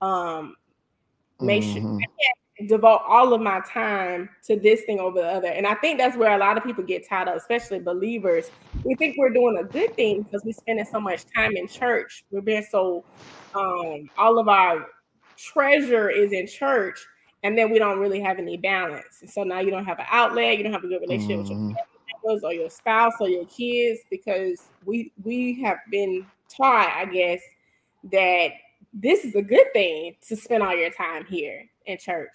[0.01, 0.57] um
[1.41, 1.73] make mm-hmm.
[1.73, 5.49] sure I can't devote all of my time to this thing over the other.
[5.49, 8.51] And I think that's where a lot of people get tied up, especially believers.
[8.85, 12.25] We think we're doing a good thing because we're spending so much time in church.
[12.31, 13.05] We're being so
[13.55, 14.87] um all of our
[15.37, 17.05] treasure is in church,
[17.43, 19.19] and then we don't really have any balance.
[19.21, 21.69] And so now you don't have an outlet, you don't have a good relationship mm-hmm.
[21.69, 22.27] with your mm-hmm.
[22.29, 27.40] members or your spouse or your kids because we we have been taught, I guess,
[28.12, 28.53] that
[28.95, 32.31] this is a good thing to spend all your time here in church.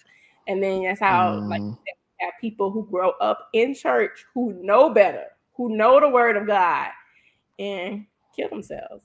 [0.46, 1.48] And then that's how mm.
[1.48, 1.78] like
[2.20, 6.46] have people who grow up in church who know better, who know the word of
[6.46, 6.88] God
[7.58, 9.04] and kill themselves.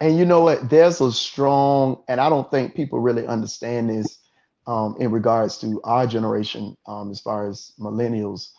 [0.00, 0.68] And you know what?
[0.68, 4.18] There's a strong, and I don't think people really understand this
[4.66, 8.50] um, in regards to our generation, um, as far as millennials.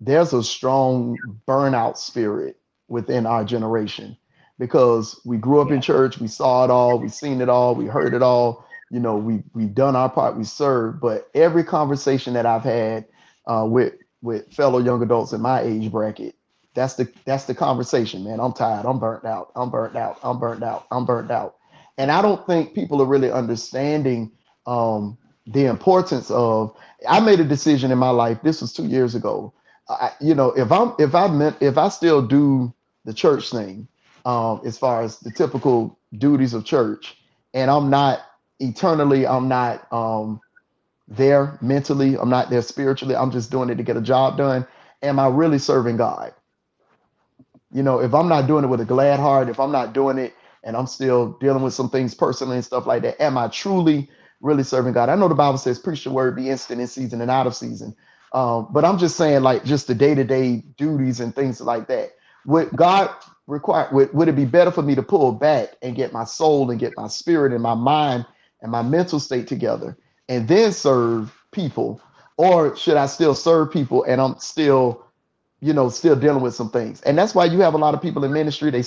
[0.00, 1.16] There's a strong
[1.46, 2.56] burnout spirit
[2.88, 4.16] within our generation
[4.62, 7.86] because we grew up in church, we saw it all, we seen it all, we
[7.86, 11.00] heard it all, you know, we we've done our part, we served.
[11.00, 13.06] But every conversation that I've had
[13.48, 16.36] uh, with with fellow young adults in my age bracket,
[16.74, 18.38] that's the that's the conversation, man.
[18.38, 18.86] I'm tired.
[18.86, 19.50] I'm burnt out.
[19.56, 20.20] I'm burnt out.
[20.22, 20.86] I'm burnt out.
[20.92, 21.56] I'm burnt out.
[21.98, 24.30] And I don't think people are really understanding
[24.68, 26.72] um, the importance of.
[27.08, 28.38] I made a decision in my life.
[28.44, 29.52] This was two years ago.
[29.88, 32.72] I, you know, if I'm if I meant if I still do
[33.04, 33.88] the church thing,
[34.26, 37.16] um, as far as the typical duties of church,
[37.54, 38.20] and I'm not
[38.60, 40.36] eternally i'm not um
[41.08, 42.16] there mentally.
[42.18, 43.16] I'm not there spiritually.
[43.16, 44.66] I'm just doing it to get a job done.
[45.02, 46.34] Am I really serving God?
[47.72, 50.18] You know, if I'm not doing it with a glad heart, if I'm not doing
[50.18, 53.48] it and I'm still dealing with some things personally and stuff like that, am I
[53.48, 55.08] truly really serving God?
[55.08, 57.56] I know the Bible says, preach the word, be instant in season and out of
[57.56, 57.96] season.
[58.32, 61.88] Um, but I'm just saying, like, just the day to day duties and things like
[61.88, 62.12] that.
[62.46, 63.10] Would God
[63.46, 66.70] require, would, would it be better for me to pull back and get my soul
[66.70, 68.26] and get my spirit and my mind
[68.60, 69.96] and my mental state together
[70.28, 72.00] and then serve people?
[72.36, 75.04] Or should I still serve people and I'm still,
[75.60, 77.00] you know, still dealing with some things?
[77.02, 78.70] And that's why you have a lot of people in ministry.
[78.70, 78.84] They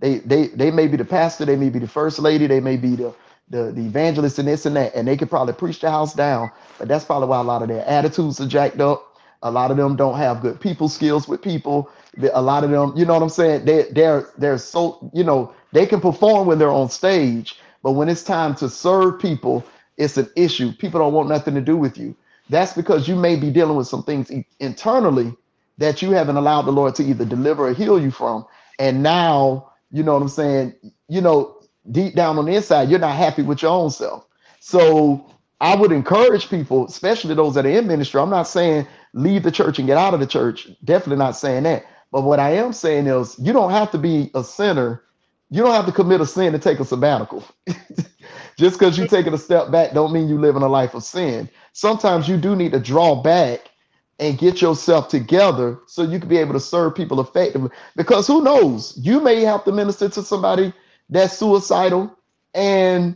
[0.00, 2.76] they they they may be the pastor, they may be the first lady, they may
[2.76, 3.14] be the
[3.48, 6.50] the, the evangelist and this and that, and they could probably preach the house down,
[6.78, 9.16] but that's probably why a lot of their attitudes are jacked up.
[9.42, 11.88] A lot of them don't have good people skills with people.
[12.34, 13.64] A lot of them, you know what I'm saying?
[13.66, 18.08] They they're they're so you know they can perform when they're on stage, but when
[18.08, 19.64] it's time to serve people,
[19.98, 20.72] it's an issue.
[20.72, 22.16] People don't want nothing to do with you.
[22.50, 25.34] That's because you may be dealing with some things internally
[25.78, 28.46] that you haven't allowed the Lord to either deliver or heal you from.
[28.78, 30.74] And now, you know what I'm saying?
[31.08, 31.56] You know,
[31.92, 34.26] deep down on the inside, you're not happy with your own self.
[34.60, 35.26] So
[35.60, 38.20] I would encourage people, especially those that are in ministry.
[38.20, 40.68] I'm not saying leave the church and get out of the church.
[40.84, 41.84] Definitely not saying that.
[42.16, 45.02] But what I am saying is you don't have to be a sinner.
[45.50, 47.44] You don't have to commit a sin to take a sabbatical.
[48.56, 51.04] Just because you're taking a step back don't mean you live in a life of
[51.04, 51.46] sin.
[51.74, 53.70] Sometimes you do need to draw back
[54.18, 57.68] and get yourself together so you can be able to serve people effectively.
[57.96, 60.72] Because who knows, you may have to minister to somebody
[61.10, 62.18] that's suicidal.
[62.54, 63.14] And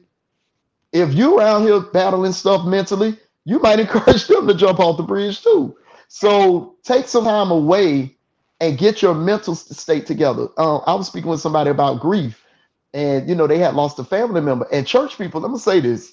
[0.92, 5.04] if you around here battling stuff mentally, you might encourage them to jump off the
[5.04, 5.74] bridge too.
[6.08, 8.18] So take some time away
[8.60, 10.48] and get your mental state together.
[10.56, 12.44] Uh, I was speaking with somebody about grief,
[12.94, 14.66] and you know they had lost a family member.
[14.72, 16.12] And church people, let me say this: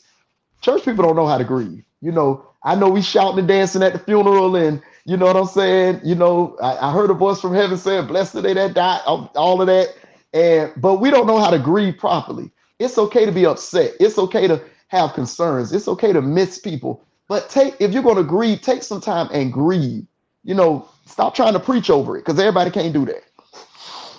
[0.61, 1.83] church people don't know how to grieve.
[2.01, 5.35] You know, I know we shouting and dancing at the funeral, and you know what
[5.37, 6.01] I'm saying.
[6.03, 9.01] You know, I, I heard a voice from heaven saying, "Blessed the day that died,"
[9.05, 9.95] all of that.
[10.33, 12.51] And but we don't know how to grieve properly.
[12.79, 13.93] It's okay to be upset.
[13.99, 15.73] It's okay to have concerns.
[15.73, 17.03] It's okay to miss people.
[17.27, 20.05] But take if you're going to grieve, take some time and grieve.
[20.47, 23.23] You know, stop trying to preach over it because everybody can't do that.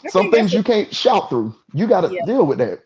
[0.04, 1.56] I some things you can't shout through.
[1.72, 2.26] You got to yeah.
[2.26, 2.80] deal with that.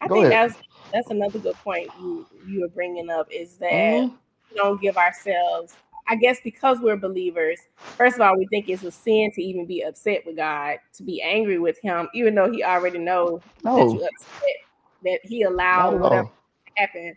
[0.00, 0.50] I Go think ahead.
[0.50, 4.14] that's that's another good point you you are bringing up is that mm-hmm.
[4.50, 5.74] we don't give ourselves
[6.08, 9.66] I guess because we're believers, first of all, we think it's a sin to even
[9.66, 13.76] be upset with God, to be angry with Him, even though He already knows no.
[13.76, 14.56] that upset,
[15.04, 17.16] that He allowed whatever to happen.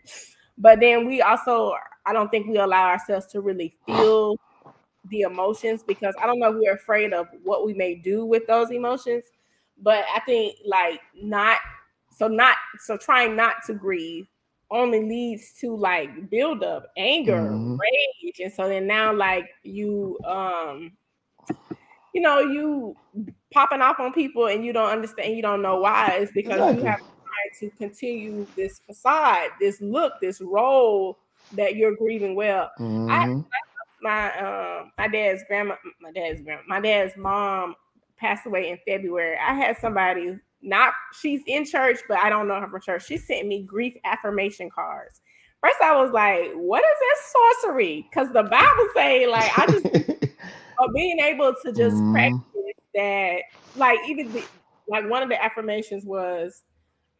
[0.56, 1.74] But then we also,
[2.06, 4.38] I don't think we allow ourselves to really feel
[5.10, 8.46] the emotions because I don't know if we're afraid of what we may do with
[8.46, 9.24] those emotions.
[9.82, 11.58] But I think like not
[12.16, 14.26] so not so trying not to grieve
[14.70, 17.76] only leads to like build up anger mm-hmm.
[17.76, 20.90] rage and so then now like you um
[22.12, 22.96] you know you
[23.52, 26.82] popping off on people and you don't understand you don't know why it's because exactly.
[26.82, 31.16] you have tried to continue this facade this look this role
[31.52, 33.10] that you're grieving well mm-hmm.
[33.10, 33.44] I,
[34.06, 37.74] my um my dad's grandma my dad's grandma my dad's mom
[38.16, 42.60] passed away in february i had somebody not she's in church, but I don't know
[42.60, 43.06] her from church.
[43.06, 45.20] She sent me grief affirmation cards.
[45.62, 49.86] First, I was like, "What is this sorcery?" Because the Bible say, like, I just
[50.78, 52.12] uh, being able to just mm.
[52.12, 52.40] practice
[52.94, 53.42] that,
[53.76, 54.44] like, even the,
[54.88, 56.62] like one of the affirmations was,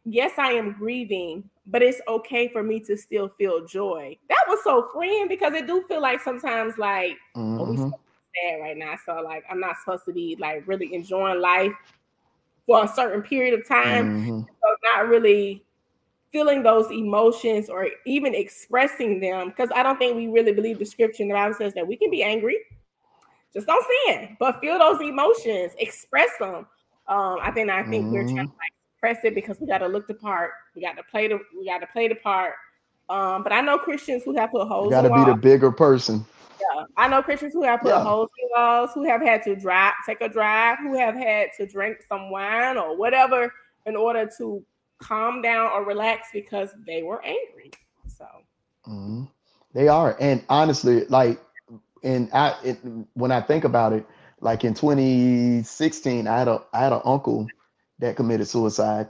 [0.05, 4.63] "Yes, I am grieving, but it's okay for me to still feel joy." That was
[4.63, 7.59] so freeing because it do feel like sometimes, like, mm-hmm.
[7.59, 7.89] oh, we mm-hmm.
[7.89, 11.73] sad right now, so like, I'm not supposed to be like really enjoying life
[12.65, 14.21] for a certain period of time.
[14.21, 14.39] Mm-hmm.
[14.41, 15.63] So not really
[16.31, 20.85] feeling those emotions or even expressing them because I don't think we really believe the
[20.85, 22.57] scripture in the Bible says that we can be angry.
[23.53, 26.67] Just don't sin, but feel those emotions, express them.
[27.07, 28.13] Um, I think I think mm-hmm.
[28.13, 30.51] we're trying to like express it because we got to look the part.
[30.75, 32.53] We got to play the we got to play the part.
[33.09, 34.89] Um, but I know Christians who have put holes.
[34.89, 36.25] Got to be the bigger person.
[36.59, 38.03] Yeah, I know Christians who have put yeah.
[38.03, 41.67] holes in walls, who have had to drive, take a drive, who have had to
[41.67, 43.53] drink some wine or whatever
[43.85, 44.63] in order to
[44.97, 47.71] calm down or relax because they were angry.
[48.07, 48.25] So
[48.87, 49.25] mm-hmm.
[49.73, 51.39] they are, and honestly, like,
[52.03, 52.79] and I, it,
[53.13, 54.05] when I think about it,
[54.41, 57.47] like in 2016, I had a I had an uncle
[57.99, 59.09] that committed suicide.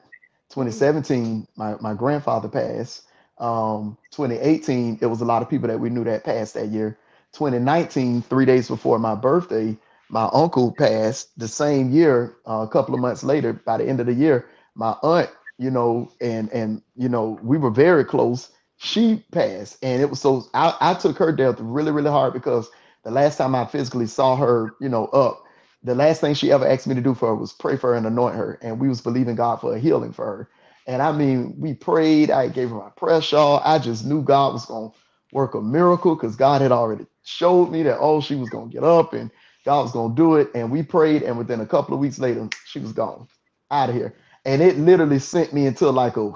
[0.49, 3.03] 2017, my my grandfather passed.
[3.39, 6.97] Um, 2018, it was a lot of people that we knew that passed that year.
[7.33, 9.77] 2019, three days before my birthday,
[10.09, 12.37] my uncle passed the same year.
[12.47, 15.69] Uh, a couple of months later, by the end of the year, my aunt, you
[15.71, 18.51] know, and and you know, we were very close.
[18.77, 22.69] she passed, and it was so I, I took her death really, really hard because
[23.03, 25.43] the last time I physically saw her, you know, up,
[25.87, 27.95] the last thing she ever asked me to do for her was pray for her
[27.97, 30.49] and anoint her, and we was believing God for a healing for her.
[30.87, 32.31] And I mean, we prayed.
[32.31, 33.61] I gave her my prayer shawl.
[33.65, 34.91] I just knew God was gonna
[35.33, 38.83] work a miracle because God had already showed me that oh, she was gonna get
[38.83, 39.31] up and
[39.65, 40.49] God was gonna do it.
[40.55, 43.27] And we prayed, and within a couple of weeks later, she was gone
[43.71, 44.15] out of here.
[44.45, 46.33] And it literally sent me into like a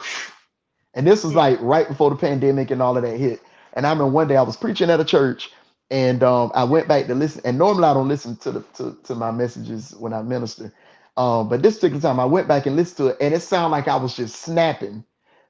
[0.94, 1.38] and this was mm.
[1.38, 3.42] like right before the pandemic and all of that hit.
[3.74, 5.52] And I remember one day I was preaching at a church
[5.92, 7.44] and um, I went back to listen.
[7.46, 10.74] And normally I don't listen to the to, to my messages when I minister.
[11.18, 13.72] Um, but this particular time I went back and listened to it, and it sounded
[13.72, 15.06] like I was just snapping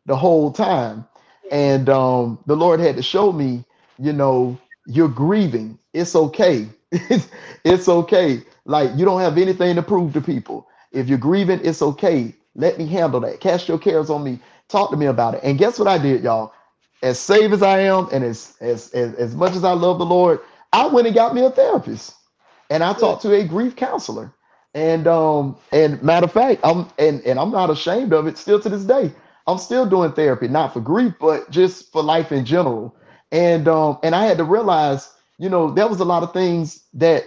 [0.08, 1.08] the whole time.
[1.51, 3.65] And um, the Lord had to show me,
[3.99, 5.80] you know, you're grieving.
[5.93, 6.69] It's okay.
[7.65, 8.43] it's okay.
[8.65, 10.67] Like you don't have anything to prove to people.
[10.93, 12.36] If you're grieving, it's okay.
[12.56, 13.41] Let me handle that.
[13.41, 14.39] Cast your cares on me.
[14.69, 15.41] Talk to me about it.
[15.43, 16.54] And guess what I did, y'all?
[17.03, 20.05] As saved as I am, and as as as, as much as I love the
[20.05, 20.41] Lord,
[20.73, 22.13] I went and got me a therapist,
[22.69, 24.33] and I talked to a grief counselor.
[24.75, 28.37] And um and matter of fact, I'm and and I'm not ashamed of it.
[28.37, 29.13] Still to this day,
[29.47, 32.95] I'm still doing therapy, not for grief, but just for life in general.
[33.31, 36.83] And um and I had to realize, you know, there was a lot of things
[36.95, 37.25] that,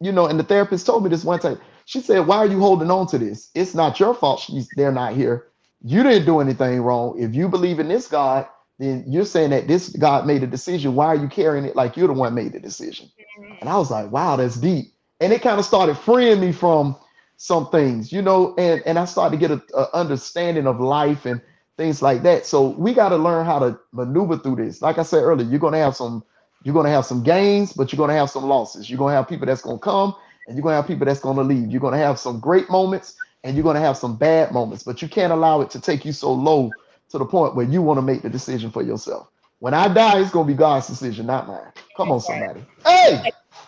[0.00, 1.60] you know, and the therapist told me this one time.
[1.86, 3.50] She said, "Why are you holding on to this?
[3.54, 4.40] It's not your fault.
[4.40, 5.48] She's they're not here.
[5.84, 7.18] You didn't do anything wrong.
[7.20, 8.46] If you believe in this God,
[8.78, 10.94] then you're saying that this God made a decision.
[10.94, 13.10] Why are you carrying it like you're the one made the decision?
[13.40, 13.54] Mm-hmm.
[13.60, 14.92] And I was like, wow, that's deep.
[15.20, 16.96] And it kind of started freeing me from
[17.36, 21.26] some things, you know, and, and I started to get a, a understanding of life
[21.26, 21.40] and
[21.76, 22.46] things like that.
[22.46, 24.80] So we got to learn how to maneuver through this.
[24.80, 26.24] Like I said earlier, you're gonna have some,
[26.62, 28.88] you're gonna have some gains, but you're gonna have some losses.
[28.88, 30.14] You're gonna have people that's gonna come
[30.46, 31.68] and you're gonna have people that's gonna leave.
[31.68, 35.00] You're gonna have some great moments and you're going to have some bad moments, but
[35.00, 36.76] you can't allow it to take you so low
[37.10, 39.28] to the point where you want to make the decision for yourself.
[39.60, 41.72] When I die, it's going to be God's decision, not mine.
[41.96, 42.60] Come on, somebody.
[42.84, 43.20] Hey,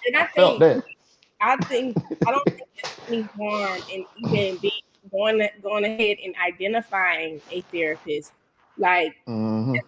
[0.06, 0.84] and I felt think, that.
[1.40, 4.72] I think, I don't think there's any harm in even being
[5.10, 8.32] going going ahead and identifying a therapist.
[8.78, 9.80] Like, Mhm.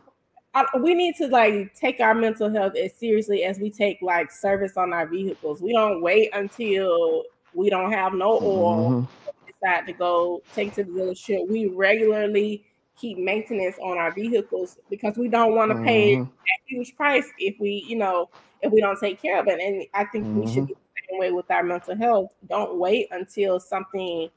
[0.55, 4.31] I, we need to like take our mental health as seriously as we take like
[4.31, 5.63] service on our vehicles.
[5.63, 9.09] We don't wait until we don't have no oil Mhm.
[9.47, 11.49] decide to go take to the dealership.
[11.49, 12.65] We regularly
[12.97, 16.29] keep maintenance on our vehicles because we don't want to pay Mhm.
[16.29, 18.29] a huge price if we, you know,
[18.61, 19.61] if we don't take care of it.
[19.61, 22.33] And I think we should be the same way with our mental health.
[22.49, 24.31] Don't wait until something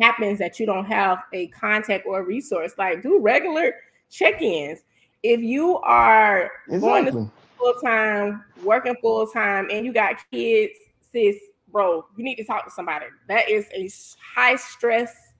[0.00, 2.74] happens that you don't have a contact or a resource.
[2.78, 3.74] Like do regular
[4.10, 4.84] check-ins.
[5.22, 11.36] If you are going to full time, working full time, and you got kids, sis,
[11.70, 13.06] bro, you need to talk to somebody.
[13.28, 13.88] That is a
[14.34, 15.31] high stress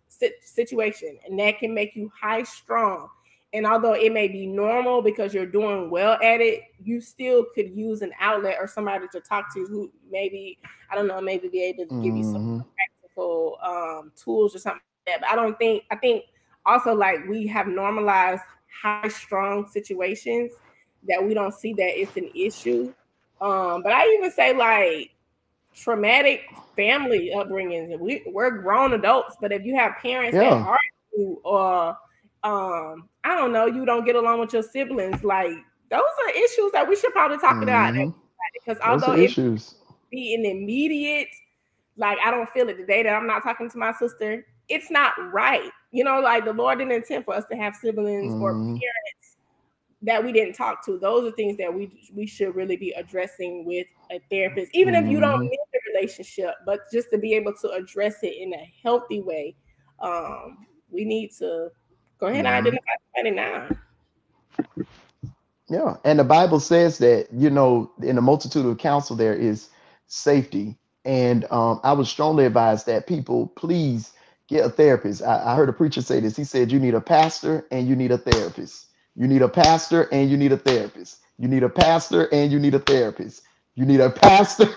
[0.42, 3.08] situation, and that can make you high strong.
[3.54, 7.70] And although it may be normal because you're doing well at it, you still could
[7.70, 10.58] use an outlet or somebody to talk to who maybe,
[10.90, 12.64] I don't know, maybe be able to give you some Mhm.
[12.74, 15.20] practical um, tools or something like that.
[15.20, 16.24] But I don't think I think
[16.64, 18.42] also like we have normalized
[18.82, 20.52] high strong situations
[21.08, 22.94] that we don't see that it's an issue.
[23.40, 25.11] Um, but I even say like
[25.74, 26.42] traumatic
[26.76, 27.98] family upbringings.
[27.98, 30.76] We we're grown adults, but if you have parents that Yeah.
[31.16, 31.96] argue or
[32.44, 35.56] um, I don't know, you don't get along with your siblings, like
[35.90, 38.14] those are issues that we should probably talk about Mhm.
[38.54, 39.76] because although it issues.
[40.10, 41.28] be an immediate
[41.96, 44.46] like I don't feel it the day that I'm not talking to my sister.
[44.68, 45.70] It's not right.
[45.90, 48.66] You know, like the Lord didn't intend for us to have siblings or Mhm.
[48.80, 49.21] parents
[50.02, 50.98] that we didn't talk to.
[50.98, 55.06] Those are things that we we should really be addressing with a therapist, even if
[55.08, 58.72] you don't need the relationship, but just to be able to address it in a
[58.82, 59.56] healthy way.
[60.00, 61.70] Um, we need to
[62.18, 62.58] go ahead and Mhm.
[62.58, 63.68] identify somebody now.
[65.68, 69.70] Yeah, and the Bible says that you know, in the multitude of counsel there is
[70.06, 74.12] safety, and um, I would strongly advise that people please
[74.48, 75.22] get a therapist.
[75.22, 76.36] I, I heard a preacher say this.
[76.36, 78.88] He said you need a pastor and you need a therapist.
[79.16, 81.18] You need a pastor and you need a therapist.
[81.38, 83.42] You need a pastor and you need a therapist.
[83.74, 84.68] You need a pastor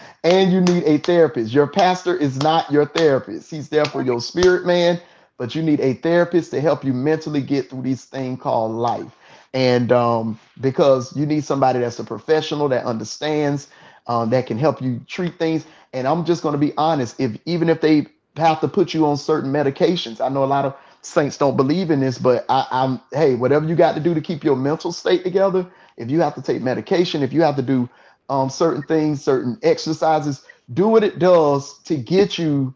[0.24, 1.52] and you need a therapist.
[1.52, 3.50] Your pastor is not your therapist.
[3.50, 5.00] He's there for your spirit man,
[5.38, 9.12] but you need a therapist to help you mentally get through this thing called life
[9.54, 13.68] and um, because you need somebody that's a professional that understands
[14.06, 17.36] um, that can help you treat things and i'm just going to be honest if
[17.46, 20.76] even if they have to put you on certain medications i know a lot of
[21.02, 24.20] saints don't believe in this but I, i'm hey whatever you got to do to
[24.20, 27.62] keep your mental state together if you have to take medication if you have to
[27.62, 27.88] do
[28.28, 30.44] um, certain things certain exercises
[30.74, 32.74] do what it does to get you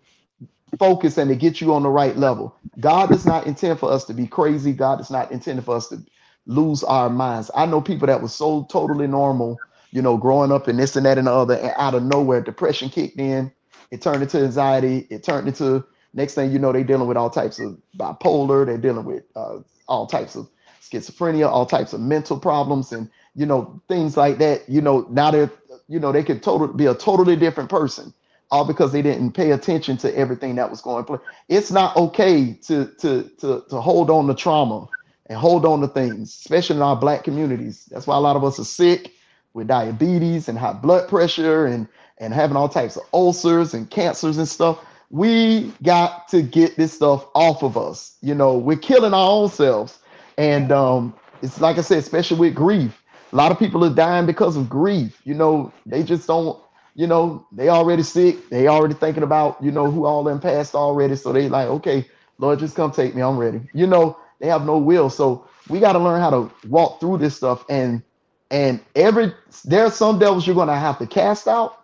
[0.79, 4.05] focused and to get you on the right level god does not intend for us
[4.05, 5.99] to be crazy god does not intend for us to
[6.47, 7.51] lose our minds.
[7.57, 9.63] I know people that was so totally normal,
[9.93, 12.43] you know, growing up and this and that and the other, and out of nowhere,
[12.43, 13.53] depression kicked in.
[13.93, 15.07] It turned into anxiety.
[15.11, 15.85] It turned into
[16.15, 18.67] next thing you know, they're dealing with all types of bipolar.
[18.67, 20.49] They're dealing with uh, all types of
[20.83, 24.69] schizophrenia, all types of mental problems, and you know things like that.
[24.69, 25.51] You know now they're
[25.89, 28.15] you know they could totally be a totally different person
[28.51, 31.21] all because they didn't pay attention to everything that was going on.
[31.49, 34.89] It's not okay to to to to hold on to trauma
[35.27, 37.87] and hold on to things, especially in our black communities.
[37.91, 39.13] That's why a lot of us are sick
[39.55, 41.89] with diabetes and high blood pressure and
[42.19, 44.79] and having all types of ulcers and cancers and stuff.
[45.11, 48.17] We got to get this stuff off of us.
[48.23, 49.99] You know, we're killing our own selves.
[50.39, 53.03] And um, it's like I said, especially with grief.
[53.33, 55.21] A lot of people are dying because of grief.
[55.25, 56.61] You know, they just don't,
[56.95, 58.49] you know, they already sick.
[58.51, 61.17] They already thinking about, you know, who all them passed already.
[61.17, 62.07] So they like, okay,
[62.39, 63.23] Lord, just come take me.
[63.23, 63.61] I'm ready.
[63.73, 65.11] You know, they have no will.
[65.11, 67.65] So we got to learn how to walk through this stuff.
[67.69, 68.03] And
[68.51, 69.33] and every
[69.65, 71.84] there are some devils you're gonna have to cast out,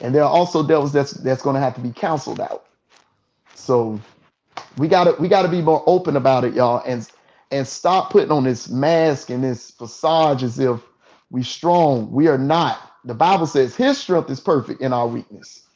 [0.00, 2.66] and there are also devils that's that's gonna have to be counseled out.
[3.54, 4.00] So
[4.76, 7.08] we gotta we gotta be more open about it, y'all, and
[7.50, 10.80] and stop putting on this mask and this facade as if
[11.30, 12.10] we strong.
[12.10, 12.78] We are not.
[13.04, 15.66] The Bible says his strength is perfect in our weakness.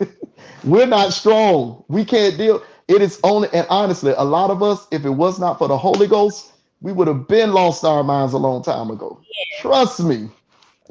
[0.64, 1.84] We're not strong.
[1.88, 2.62] We can't deal.
[2.88, 5.78] It is only, and honestly, a lot of us, if it was not for the
[5.78, 9.20] Holy Ghost, we would have been lost our minds a long time ago.
[9.22, 9.62] Yeah.
[9.62, 10.28] Trust me.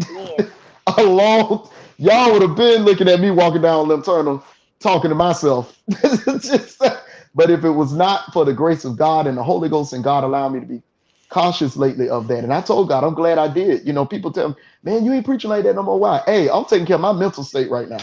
[0.10, 0.46] Yeah.
[0.98, 1.70] a long,
[2.00, 4.41] y'all would have been looking at me walking down Lim Turner,
[4.82, 5.80] talking to myself.
[6.41, 6.80] Just,
[7.36, 10.04] but if it was not for the grace of God and the Holy Ghost and
[10.06, 10.84] God allowed me to be
[11.30, 12.45] cautious lately of that.
[12.45, 13.88] And I told God, I'm glad I did.
[13.88, 16.00] You know, people tell me, man, you ain't preaching like that no more.
[16.00, 16.24] Why?
[16.28, 18.00] Hey, I'm taking care of my mental state right now.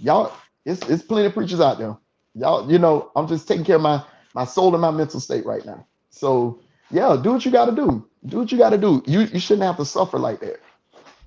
[0.00, 0.32] Y'all,
[0.66, 1.96] it's it's plenty of preachers out there.
[2.36, 4.04] Y'all, you know, I'm just taking care of my
[4.34, 5.86] my soul and my mental state right now.
[6.10, 6.60] So
[6.92, 8.06] yeah, do what you gotta do.
[8.26, 9.02] Do what you gotta do.
[9.06, 10.61] You you shouldn't have to suffer like that.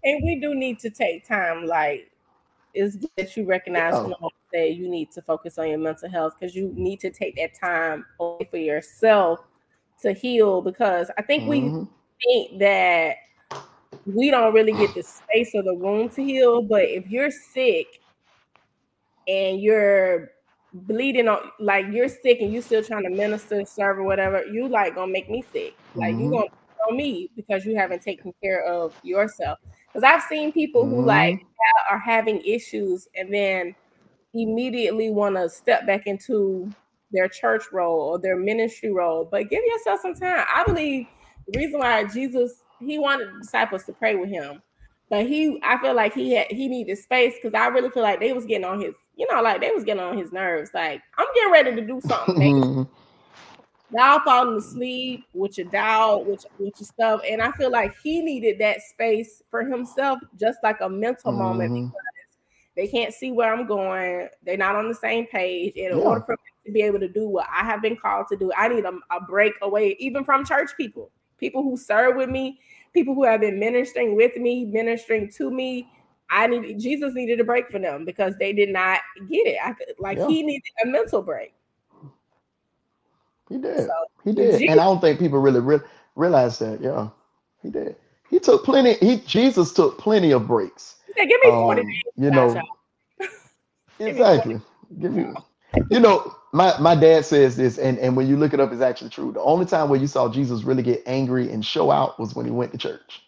[0.06, 2.12] And we do need to take time, like
[2.76, 4.28] it's good that you recognize yeah.
[4.54, 7.58] that you need to focus on your mental health because you need to take that
[7.60, 9.40] time away for yourself
[10.02, 11.80] to heal because I think mm-hmm.
[11.80, 11.88] we
[12.24, 13.16] think that
[14.06, 16.62] we don't really get the space or the room to heal.
[16.62, 18.02] But if you're sick
[19.28, 20.32] and you're
[20.74, 24.68] bleeding on like you're sick and you still trying to minister, serve or whatever, you
[24.68, 25.76] like gonna make me sick.
[25.96, 26.26] Like mm-hmm.
[26.26, 26.50] you gonna
[26.88, 29.60] on me because you haven't taken care of yourself.
[29.96, 30.96] Because I've seen people mm-hmm.
[30.96, 31.46] who like
[31.90, 33.74] are having issues and then
[34.34, 36.70] immediately want to step back into
[37.14, 39.24] their church role or their ministry role.
[39.24, 40.46] But give yourself some time.
[40.54, 41.08] I believe
[41.48, 44.62] the reason why Jesus he wanted disciples to pray with him,
[45.10, 48.20] but he I feel like he had he needed space because I really feel like
[48.20, 50.72] they was getting on his you know like they was getting on his nerves.
[50.74, 52.86] Like I'm getting ready to do something.
[53.92, 57.22] Y'all falling asleep with your doubt, with, with your stuff.
[57.28, 61.42] And I feel like he needed that space for himself, just like a mental mm-hmm.
[61.42, 62.06] moment because
[62.76, 64.28] they can't see where I'm going.
[64.44, 65.74] They're not on the same page.
[65.78, 66.04] And in yeah.
[66.04, 68.52] order for me to be able to do what I have been called to do,
[68.56, 72.60] I need a, a break away, even from church people, people who serve with me,
[72.94, 75.90] people who have been ministering with me, ministering to me.
[76.30, 79.58] I need Jesus needed a break for them because they did not get it.
[79.64, 80.28] I like yeah.
[80.28, 81.54] he needed a mental break.
[83.50, 83.86] He did.
[83.86, 83.94] So,
[84.24, 84.60] he did.
[84.60, 85.80] Jesus, and I don't think people really re-
[86.16, 86.82] realize that.
[86.82, 87.10] Yeah,
[87.62, 87.96] he did.
[88.30, 88.94] He took plenty.
[88.96, 90.96] He Jesus took plenty of breaks.
[91.16, 92.62] Yeah, give me forty um, You know,
[94.00, 94.60] exactly.
[95.00, 95.28] Give me.
[95.90, 98.82] You know, my my dad says this, and and when you look it up, it's
[98.82, 99.32] actually true.
[99.32, 102.46] The only time where you saw Jesus really get angry and show out was when
[102.46, 103.22] he went to church.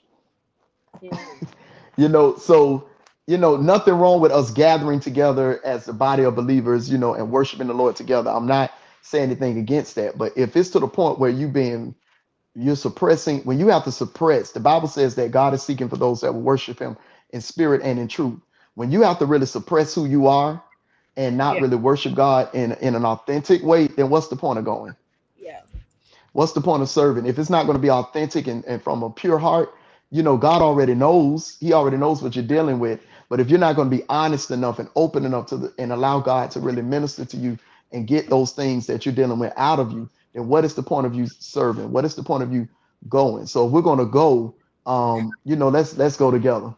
[1.02, 1.18] Yeah.
[1.98, 2.90] you know, so
[3.28, 7.14] you know, nothing wrong with us gathering together as the body of believers, you know,
[7.14, 8.32] and worshiping the Lord together.
[8.32, 8.72] I'm not
[9.08, 10.18] say anything against that.
[10.18, 11.96] But if it's to the point where you've been
[12.58, 15.98] you're suppressing when you have to suppress, the Bible says that God is seeking for
[15.98, 16.98] those that will worship him
[17.30, 18.40] in spirit and in truth.
[18.74, 20.62] When you have to really suppress who you are
[21.16, 21.62] and not yeah.
[21.62, 24.96] really worship God in, in an authentic way, then what's the point of going?
[25.38, 25.62] Yeah.
[26.34, 27.28] What's the point of serving?
[27.28, 29.74] If it's not going to be authentic and, and from a pure heart,
[30.10, 33.02] you know, God already knows, He already knows what you're dealing with.
[33.30, 35.92] But if you're not going to be honest enough and open enough to the, and
[35.92, 37.58] allow God to really minister to you
[37.92, 40.84] and get those things that you're dealing with out of you, then what is the
[40.84, 41.92] point of you serving?
[41.92, 42.68] What is the point of you
[43.10, 43.46] going?
[43.48, 46.74] So if we're to go, um, you know, let's let's go together.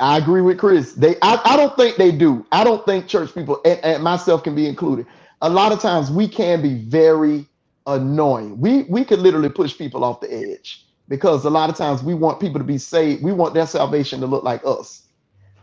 [0.00, 0.94] I agree with Chris.
[0.94, 2.46] They, I, I don't think they do.
[2.52, 5.06] I don't think church people, and, and myself can be included.
[5.42, 7.46] A lot of times we can be very
[7.86, 8.60] annoying.
[8.60, 12.14] We we could literally push people off the edge because a lot of times we
[12.14, 13.22] want people to be saved.
[13.22, 15.02] We want their salvation to look like us.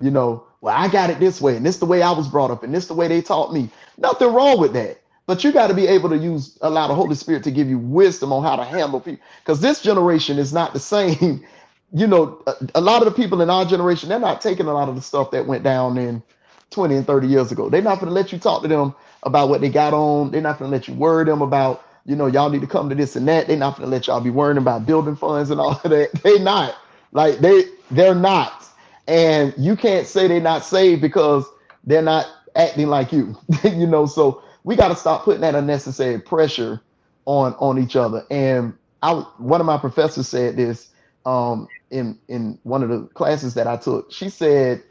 [0.01, 2.51] You know, well, I got it this way, and this the way I was brought
[2.51, 3.69] up, and this the way they taught me.
[3.97, 4.99] Nothing wrong with that.
[5.27, 7.79] but you got to be able to use allow the Holy Spirit to give you
[7.79, 9.23] wisdom on how to handle people.
[9.43, 11.45] Because this generation is not the same.
[11.93, 14.73] You know, a, a lot of the people in our generation, they're not taking a
[14.73, 16.23] lot of the stuff that went down in
[16.71, 17.69] 20 and 30 years ago.
[17.69, 20.31] They're not going to let you talk to them about what they got on.
[20.31, 22.89] They're not going to let you worry them about, you know, y'all need to come
[22.89, 23.47] to this and that.
[23.47, 26.11] They're not going to let y'all be worrying about building funds and all of that.
[26.23, 26.75] They not
[27.13, 28.68] like they they're not.
[29.09, 31.45] And you can't say they're not saved because
[31.83, 33.35] they're not acting like you.
[33.63, 36.81] you know, so we got to stop putting that unnecessary pressure
[37.25, 38.25] on on each other.
[38.31, 40.89] And I one of my professors said this
[41.25, 44.11] um in in one of the classes that I took.
[44.11, 44.83] She said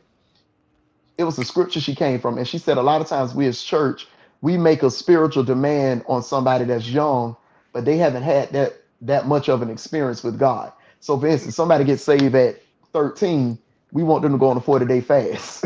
[1.16, 3.46] it was a scripture she came from, and she said a lot of times we
[3.46, 4.08] as church
[4.40, 7.36] we make a spiritual demand on somebody that's young,
[7.72, 10.72] but they haven't had that that much of an experience with God.
[11.00, 12.60] So, for instance, somebody gets saved at
[12.92, 13.58] 13,
[13.92, 15.64] we want them to go on a 40 day fast.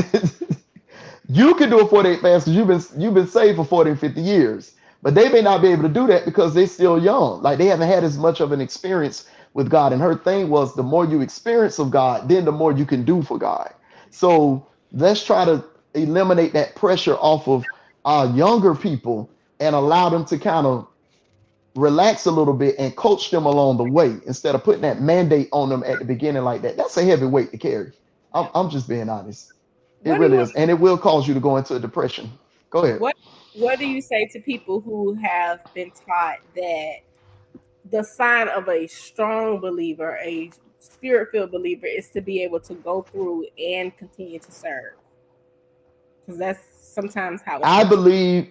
[1.29, 3.91] you can do a 40 day fast because you've been you've been saved for 40
[3.91, 7.03] and 50 years, but they may not be able to do that because they're still
[7.03, 7.43] young.
[7.43, 9.93] Like they haven't had as much of an experience with God.
[9.93, 13.05] And her thing was the more you experience of God, then the more you can
[13.05, 13.73] do for God.
[14.11, 15.65] So let's try to
[15.95, 17.65] eliminate that pressure off of
[18.05, 20.87] our younger people and allow them to kind of
[21.75, 25.49] relax a little bit and coach them along the way instead of putting that mandate
[25.53, 26.77] on them at the beginning like that.
[26.77, 27.93] That's a heavy weight to carry.
[28.35, 29.53] I'm, I'm just being honest.
[30.05, 30.53] It what really is.
[30.55, 32.31] And it will cause you to go into a depression.
[32.71, 33.01] Go ahead.
[33.01, 33.17] What
[33.55, 36.95] what do you say to people who have been taught that
[37.91, 43.03] the sign of a strong believer, a spirit-filled believer, is to be able to go
[43.03, 44.95] through and continue to serve?
[46.21, 46.61] Because that's
[46.95, 48.49] sometimes how I believe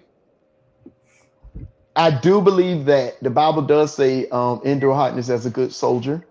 [1.95, 6.25] I do believe that the Bible does say um, endure hardness as a good soldier.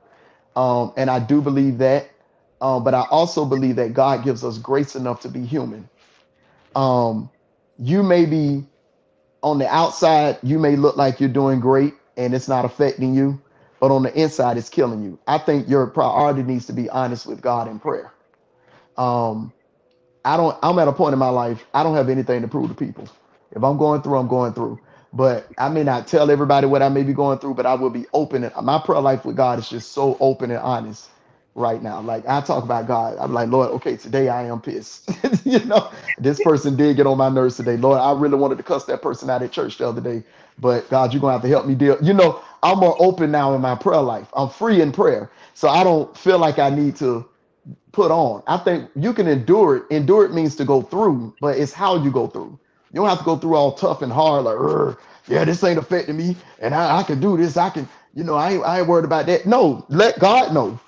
[0.56, 2.08] Um, and I do believe that.
[2.60, 5.88] Um, but I also believe that God gives us grace enough to be human.
[6.74, 7.30] Um,
[7.78, 8.66] you may be
[9.42, 13.40] on the outside, you may look like you're doing great and it's not affecting you,
[13.80, 15.18] but on the inside, it's killing you.
[15.26, 18.12] I think your priority needs to be honest with God in prayer.
[18.98, 19.52] Um,
[20.24, 22.68] I don't, I'm at a point in my life, I don't have anything to prove
[22.68, 23.08] to people.
[23.52, 24.80] If I'm going through, I'm going through
[25.12, 27.90] but I may not tell everybody what I may be going through, but I will
[27.90, 28.50] be open.
[28.62, 31.10] My prayer life with God is just so open and honest
[31.54, 32.00] right now.
[32.00, 35.10] Like I talk about God, I'm like, Lord, okay, today I am pissed.
[35.46, 37.76] you know, this person did get on my nerves today.
[37.76, 40.24] Lord, I really wanted to cuss that person out at church the other day,
[40.60, 41.98] but God, you're gonna have to help me deal.
[42.02, 44.28] You know, I'm more open now in my prayer life.
[44.34, 47.26] I'm free in prayer, so I don't feel like I need to
[47.92, 48.42] put on.
[48.48, 49.84] I think you can endure it.
[49.90, 52.58] Endure it means to go through, but it's how you go through.
[52.92, 54.56] You don't have to go through all tough and hard, like,
[55.28, 57.56] yeah, this ain't affecting me, and I, I can do this.
[57.56, 59.46] I can, you know, I I ain't worried about that.
[59.46, 60.78] No, let God know.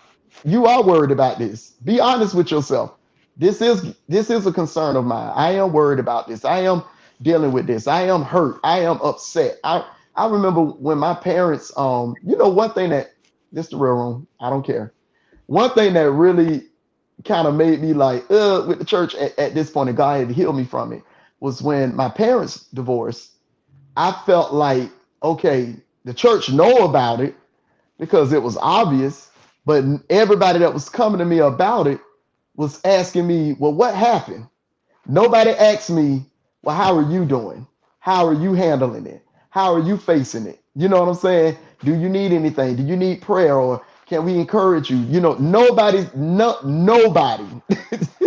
[0.44, 1.70] You are worried about this.
[1.84, 2.94] Be honest with yourself.
[3.36, 5.32] This is this is a concern of mine.
[5.34, 6.44] I am worried about this.
[6.44, 6.82] I am
[7.22, 7.86] dealing with this.
[7.86, 8.60] I am hurt.
[8.64, 9.58] I am upset.
[9.64, 13.12] I I remember when my parents, um, you know, one thing that
[13.52, 14.26] this the real room.
[14.40, 14.92] I don't care.
[15.46, 16.62] One thing that really
[17.24, 20.18] kind of made me like, uh, with the church at, at this point, and God
[20.20, 21.02] had to heal me from it
[21.40, 23.32] was when my parents divorced.
[23.96, 24.90] I felt like,
[25.22, 27.34] okay, the church know about it
[27.98, 29.30] because it was obvious,
[29.66, 32.00] but everybody that was coming to me about it
[32.56, 34.46] was asking me, well, what happened?
[35.06, 36.26] Nobody asked me,
[36.62, 37.66] well, how are you doing?
[38.00, 39.22] How are you handling it?
[39.50, 40.60] How are you facing it?
[40.76, 41.58] You know what I'm saying?
[41.84, 42.76] Do you need anything?
[42.76, 44.98] Do you need prayer or can we encourage you?
[44.98, 47.46] You know, nobody, no, nobody.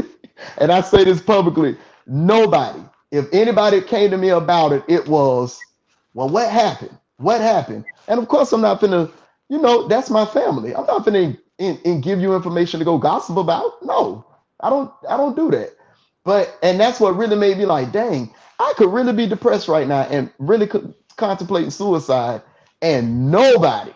[0.57, 1.77] and I say this publicly,
[2.07, 2.81] nobody
[3.11, 5.59] if anybody came to me about it, it was,
[6.13, 6.97] well, what happened?
[7.17, 7.85] What happened?
[8.07, 9.09] And of course, I'm not gonna,
[9.49, 10.75] you know, that's my family.
[10.75, 13.73] I'm not gonna in give you information to go gossip about.
[13.83, 14.25] No,
[14.61, 14.91] I don't.
[15.09, 15.71] I don't do that.
[16.25, 19.87] But and that's what really made me like, dang, I could really be depressed right
[19.87, 22.41] now and really could contemplating suicide,
[22.81, 23.93] and nobody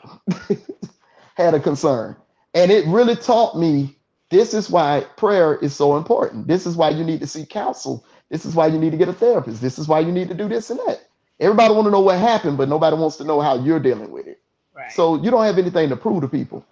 [1.35, 2.15] had a concern.
[2.55, 3.97] And it really taught me
[4.31, 6.47] this is why prayer is so important.
[6.47, 7.97] This is why you need to seek counsel
[8.31, 9.61] this is why you need to get a therapist.
[9.61, 11.07] This is why you need to do this and that.
[11.39, 14.27] Everybody want to know what happened, but nobody wants to know how you're dealing with
[14.27, 14.41] it.
[14.89, 14.95] Right.
[14.95, 16.65] So you don't have anything to prove to people.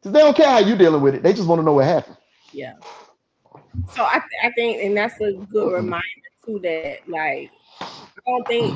[0.00, 1.22] Because they don't care how you're dealing with it.
[1.22, 2.16] They just want to know what happened.
[2.52, 2.72] Yeah.
[3.94, 6.02] So I, th- I think, and that's a good reminder
[6.44, 7.50] too that like
[7.80, 8.74] I don't think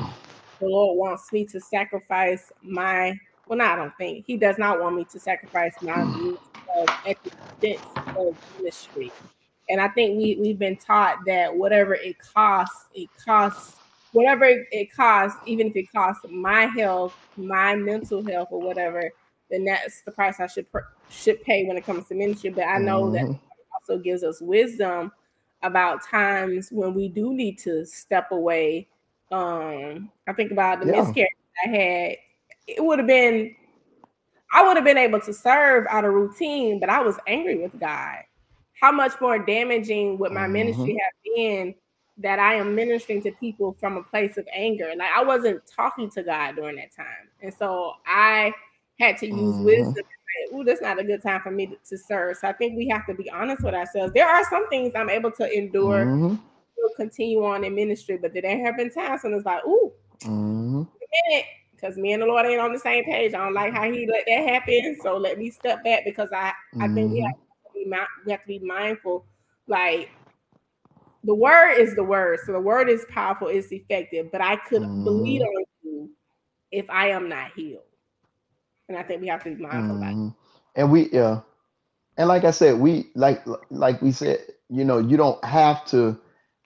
[0.59, 4.79] the Lord wants me to sacrifice my well, no, I don't think he does not
[4.79, 6.37] want me to sacrifice my views
[7.07, 7.81] at the expense
[8.15, 9.11] of ministry.
[9.69, 13.77] And I think we we've been taught that whatever it costs, it costs
[14.17, 19.11] whatever it costs, even if it costs my health, my mental health, or whatever,
[19.49, 20.67] then that's the price I should
[21.09, 22.49] should pay when it comes to ministry.
[22.49, 23.13] But I know mm-hmm.
[23.13, 23.39] that
[23.79, 25.11] also gives us wisdom
[25.63, 28.87] about times when we do need to step away
[29.31, 31.01] Um, I think about the Yeah.
[31.03, 31.31] miscarriage
[31.65, 32.17] I had.
[32.67, 33.55] It would have been,
[34.53, 37.77] I would have been able to serve out of routine, but I was angry with
[37.79, 38.19] God.
[38.79, 40.51] How much more damaging would my Mhm.
[40.53, 41.75] ministry have been
[42.19, 44.91] that I am ministering to people from a place of anger?
[44.97, 48.53] Like I wasn't talking to God during that time, and so I
[48.99, 49.63] had to use Mhm.
[49.65, 50.03] wisdom.
[50.03, 52.37] say, Ooh, that's not a good time for me to, to serve.
[52.37, 54.13] So I think we have to be honest with ourselves.
[54.13, 56.39] There are some things I'm able to endure Mhm.
[56.73, 60.87] still continue on in ministry, but there have been times when it's like, ooh, Mhm.
[61.71, 63.33] because me and the Lord ain't on the same page.
[63.33, 66.51] I don't like how He let that happen, so let me step back because I
[66.79, 67.25] I think we Mhm.
[67.25, 67.85] have to be
[68.25, 69.25] we have to be mindful.
[69.67, 70.09] Like
[71.23, 74.83] the word is the word, so the word is powerful, it's effective, but I could
[75.05, 75.43] bleed Mhm.
[75.43, 76.11] on you
[76.71, 77.83] if I am not healed,
[78.89, 79.99] and I think we have to be mindful.
[80.01, 80.35] Mhm.
[80.75, 81.41] And we yeah.
[82.17, 84.39] And like I said, we like like we said,
[84.69, 86.19] you know, you don't have to.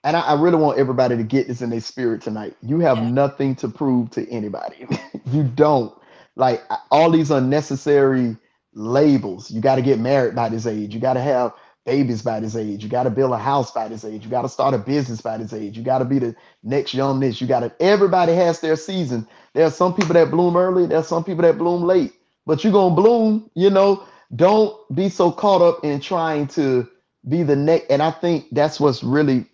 [0.04, 2.56] And I, I really want everybody to get this in their spirit tonight.
[2.62, 3.04] You have Yeah.
[3.04, 4.86] nothing to prove to anybody.
[5.26, 5.94] you don't
[6.36, 8.38] like all these unnecessary
[8.74, 9.50] labels.
[9.50, 10.94] You got to get married by this age.
[10.94, 11.54] You got to have
[11.86, 12.82] babies by this age.
[12.84, 14.24] You got to build a house by this age.
[14.24, 15.76] You got to start a business by this age.
[15.76, 17.40] You got to be the next young this.
[17.40, 17.72] You got to.
[17.80, 19.28] Everybody has their season.
[19.54, 20.86] There are some people that bloom early.
[20.86, 22.12] There's some people that bloom late.
[22.46, 23.50] But you're gonna bloom.
[23.54, 24.04] You know.
[24.34, 26.88] Don't be so caught up in trying to
[27.28, 27.90] be the next.
[27.90, 29.46] And I think that's what's really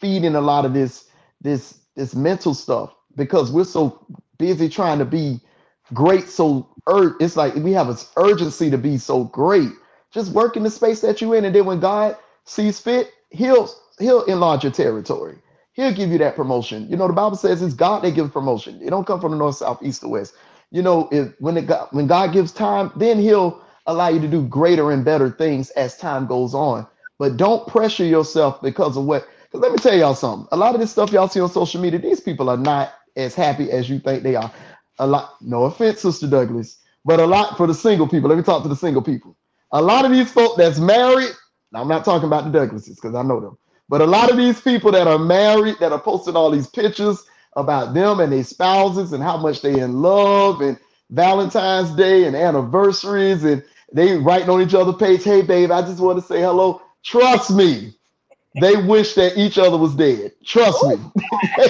[0.00, 1.08] feeding a lot of this
[1.42, 4.06] this this mental stuff because we're so
[4.38, 5.40] busy trying to be
[5.94, 9.70] great so ur- it's like we have an urgency to be so great
[10.12, 13.70] just work in the space that you're in and then when god sees fit he'll
[13.98, 15.36] he'll enlarge your territory.
[15.74, 16.86] He'll give you that promotion.
[16.88, 18.80] You know the bible says it's god that gives promotion.
[18.82, 20.34] It don't come from the north south east or west.
[20.70, 24.28] You know if when it got when god gives time then he'll allow you to
[24.28, 26.86] do greater and better things as time goes on.
[27.18, 30.48] But don't pressure yourself because of what let me tell y'all something.
[30.52, 33.34] A lot of this stuff y'all see on social media these people are not as
[33.34, 34.52] happy as you think they are.
[34.98, 38.28] A lot no offense sister douglas but a lot for the single people.
[38.28, 39.36] Let me talk to the single people
[39.72, 41.30] a lot of these folk that's married
[41.74, 43.58] i'm not talking about the douglases because i know them
[43.88, 47.24] but a lot of these people that are married that are posting all these pictures
[47.56, 50.78] about them and their spouses and how much they in love and
[51.10, 56.00] valentine's day and anniversaries and they writing on each other page hey babe i just
[56.00, 56.82] want to say hello.
[57.04, 57.94] Trust me
[58.54, 60.32] they wish that each other was dead.
[60.44, 60.96] Trust me.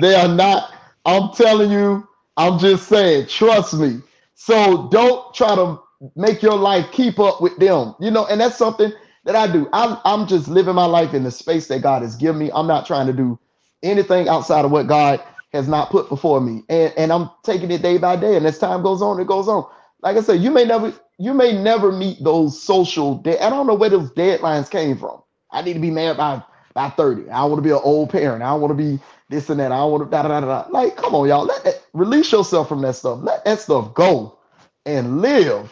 [0.00, 0.72] They are not.
[1.06, 4.00] I'm telling you i'm just saying trust me.
[4.34, 5.80] So don't try to
[6.16, 7.94] make your life keep up with them.
[8.00, 8.92] You know and that's something
[9.24, 9.68] that i do.
[9.72, 12.50] I'm, I'm just living my life in the space that god has given me.
[12.54, 13.38] I'm not trying to do
[13.82, 15.22] anything outside of what god
[15.52, 16.62] has not put before me.
[16.68, 18.36] And, and i'm taking it day by day.
[18.36, 19.68] And as time goes on it goes on.
[20.02, 23.66] Like i said you may never you may never meet those social de- i don't
[23.66, 25.22] know where those deadlines came from.
[25.52, 26.42] I need to be married by
[26.74, 28.42] by 30 i want to be an old parent.
[28.42, 29.72] I want to be this and that.
[29.72, 30.66] I want to da, da, da, da.
[30.70, 31.44] like come on y'all.
[31.44, 33.20] Let that, release yourself from that stuff.
[33.22, 34.38] Let that stuff go
[34.86, 35.70] and live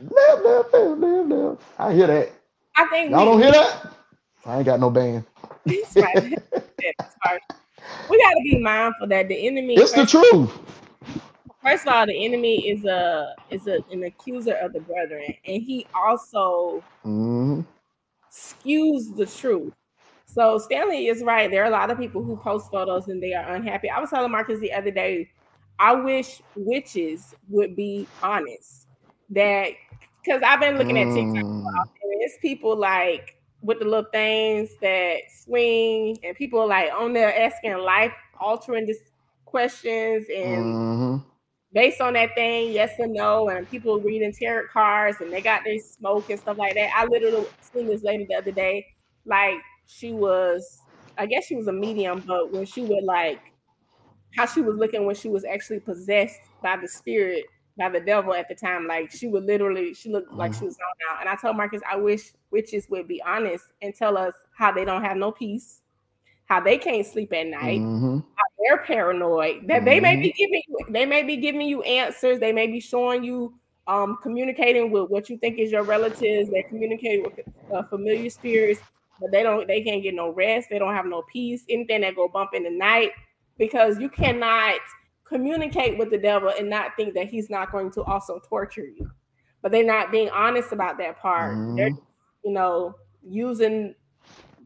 [0.00, 2.32] live live live live live i hear that
[2.76, 3.92] I think y'all we, don't hear that
[4.46, 5.24] i ain't got no band
[5.66, 6.32] It's right.
[6.80, 7.40] It's hard.
[8.10, 9.76] we got to be mindful that the enemy.
[9.76, 10.50] it's the truth
[11.64, 15.62] first of all, the enemy is a is a, an accuser of the brethren, and
[15.62, 17.64] he also Mhm.
[18.30, 19.72] skews the truth.
[20.26, 21.50] So Stanley is right.
[21.50, 23.88] There are a lot of people who post photos and they are unhappy.
[23.88, 25.30] I was telling Marcus the other day,
[25.78, 28.88] I wish witches would be honest.
[29.34, 29.70] That
[30.24, 31.64] because I've been looking at TikTok Mm.
[32.02, 37.12] and it's people like with the little things that swing, and people are like on
[37.14, 38.98] there asking life altering this
[39.44, 41.24] questions and Mhm.
[41.72, 45.64] based on that thing, yes or no, and people reading tarot cards and they got
[45.64, 46.90] their smoke and stuff like that.
[46.96, 48.86] I literally seen this lady the other day,
[49.24, 49.56] like
[49.86, 50.82] she was,
[51.18, 53.40] I guess she was a medium, but when she would like
[54.36, 57.44] how she was looking when she was actually possessed by the spirit,
[57.76, 60.76] by the devil at the time, like she would literally, she looked like she was
[60.76, 61.20] gone out.
[61.20, 64.84] And I told Marcus, I wish witches would be honest and tell us how they
[64.84, 65.80] don't have no peace,
[66.46, 68.24] how they can't sleep at night, Mhm.
[68.64, 72.52] they're paranoid that they may be giving you they may be giving you answers they
[72.52, 73.54] may be showing you
[73.86, 77.40] um communicating with what you think is your relatives they communicate with
[77.74, 78.80] uh, familiar spirits
[79.20, 82.16] but they don't they can't get no rest they don't have no peace anything that
[82.16, 83.10] go bump in the night
[83.58, 84.80] because you cannot
[85.34, 89.10] communicate with the devil and not think that he's not going to also torture you
[89.62, 92.02] but they're not being honest about that part they're Mhm.
[92.44, 92.94] you know
[93.26, 93.94] using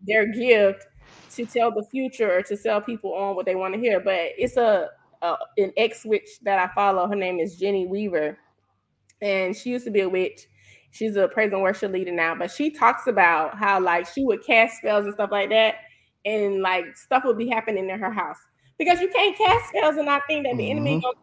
[0.07, 0.87] their gift
[1.31, 4.01] to tell the future or to sell people on what they want to hear.
[4.01, 4.89] But it's a,
[5.23, 7.07] a an ex witch that I follow.
[7.09, 8.39] Her name is Jenny Weaver,
[9.21, 10.47] and she used to be a witch.
[10.91, 14.45] She's a praise and worship leader now, but she talks about how like she would
[14.45, 15.77] cast spells and stuff like that,
[16.25, 18.41] and like stuff will be happening in her house
[18.79, 21.03] because you can't cast spells and not think that the enemy Mhm.
[21.03, 21.15] gonna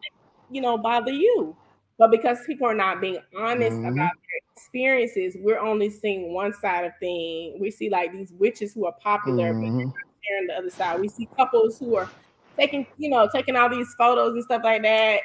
[0.50, 1.56] you know bother you.
[1.98, 3.88] But because people are not being honest Mhm.
[3.88, 7.58] about their experiences, we're only seeing one side of thing.
[7.58, 9.92] We see like these witches who are popular, but Mhm.
[10.22, 11.00] sharing the other side.
[11.00, 12.10] We see couples who are
[12.58, 15.20] taking, you know, taking all these photos and stuff like that.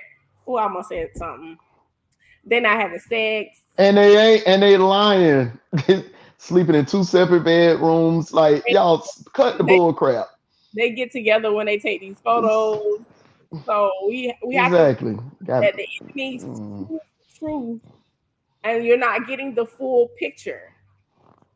[0.48, 1.58] Oh, I almost said something.
[2.46, 3.62] They're not having sex.
[3.78, 5.60] And they ain't and they lying.
[6.38, 8.34] Sleeping in two separate bedrooms.
[8.34, 10.28] Like y'all cut the bull crap.
[10.76, 13.02] They get together when they take these photos.
[13.66, 15.18] So we we have to Exactly.
[15.42, 17.00] That the enemy Mm.
[17.38, 17.82] truth
[18.64, 20.74] and you're not getting the full picture.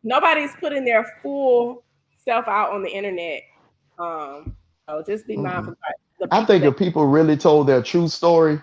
[0.03, 1.83] Nobody's putting their full
[2.23, 3.43] self out on the internet.
[3.97, 4.55] Um,
[4.87, 5.43] so just be Mhm.
[5.43, 5.75] mindful.
[6.31, 8.61] I think if people really told their true story,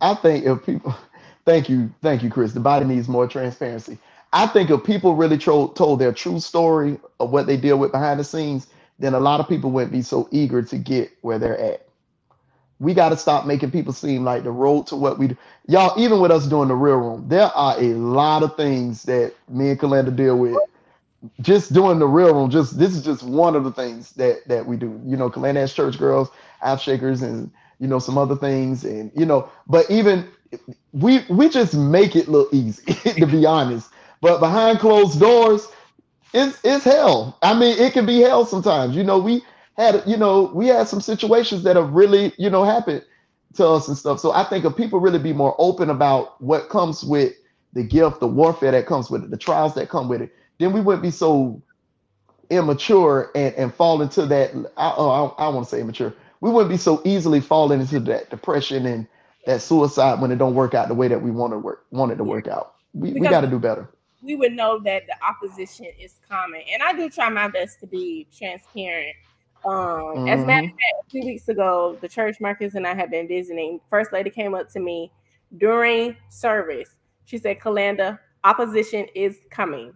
[0.00, 0.94] I think if people,
[1.44, 2.52] thank you, thank you, Chris.
[2.52, 3.98] The body needs more transparency.
[4.32, 7.92] I think if people really tro- told their true story of what they deal with
[7.92, 8.68] behind the scenes,
[8.98, 11.86] then a lot of people wouldn't be so eager to get where they're at.
[12.78, 15.36] We got to stop making people seem like the road to what we do.
[15.68, 19.34] Y'all, even with us doing the real room, there are a lot of things that
[19.48, 20.60] me and Kalenda deal with.
[21.40, 24.66] Just doing the real room, just this is just one of the things that that
[24.66, 25.00] we do.
[25.06, 26.30] You know, Kalenda has church girls,
[26.62, 30.28] app shakers, and you know some other things, and you know, but even
[30.92, 33.90] we we just make it look easy, to be honest.
[34.20, 35.68] But behind closed doors,
[36.32, 37.38] it's it's hell.
[37.42, 38.96] I mean, it can be hell sometimes.
[38.96, 39.42] You know, we
[39.76, 43.04] had you know we had some situations that have really you know happened
[43.54, 44.20] to us and stuff.
[44.20, 47.34] So I think if people really be more open about what comes with
[47.74, 50.72] the gift, the warfare that comes with it, the trials that come with it, then
[50.72, 51.60] we wouldn't be so
[52.50, 54.50] immature and, and fall into that.
[54.76, 56.14] I, oh, I, I want to say immature.
[56.40, 59.06] We wouldn't be so easily falling into that depression and
[59.46, 62.12] that suicide when it don't work out the way that we want to work want
[62.12, 62.74] it to work out.
[62.94, 63.88] We, we Because- got to do better.
[64.22, 66.62] We would know that the opposition is coming.
[66.72, 69.14] And I do try my best to be transparent.
[69.64, 72.94] Um, as a matter of fact, a few weeks ago, the church Marcus and I
[72.94, 73.80] have been visiting.
[73.90, 75.10] First lady came up to me
[75.58, 76.96] during service.
[77.24, 79.92] She said, Kalanda, opposition is coming.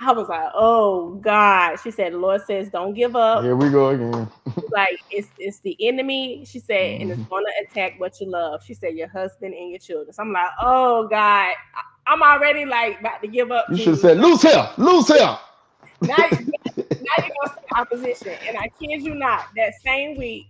[0.00, 1.76] I was like, oh God.
[1.82, 3.42] She said, the Lord says, don't give up.
[3.42, 4.28] Here we go again.
[4.72, 7.28] Like it's it's the enemy, she said, and it's Mhm.
[7.30, 8.62] gonna attack what you love.
[8.64, 10.12] She said, your husband and your children.
[10.12, 11.54] So I'm like, oh God,
[12.06, 13.66] I'm already like about to give up.
[13.70, 15.38] You should have said, "Loose here, loose here."
[16.06, 16.16] now, now
[17.22, 18.36] you're gonna see opposition.
[18.48, 20.46] And I kid you not, that same week,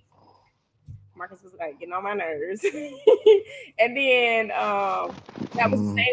[1.17, 2.65] Marcus was like getting on my nerves.
[3.79, 5.17] and then um
[5.57, 5.97] that was the Mm.
[5.97, 6.05] same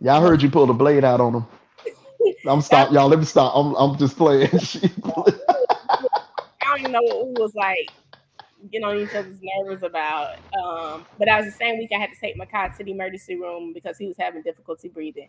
[0.00, 1.46] Y'all heard you pull the blade out on him.
[2.46, 3.08] I'm stop, y'all.
[3.08, 3.52] Let me stop.
[3.54, 4.48] I'm, I'm just playing.
[4.52, 4.56] I
[6.66, 7.92] don't even know what we was like
[8.72, 10.36] getting on each other's nerves about.
[10.64, 12.92] Um, but I was the same week I had to take my car to the
[12.92, 15.28] emergency room because he was having difficulty breathing.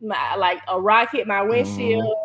[0.00, 2.16] My, like a rock hit my windshield.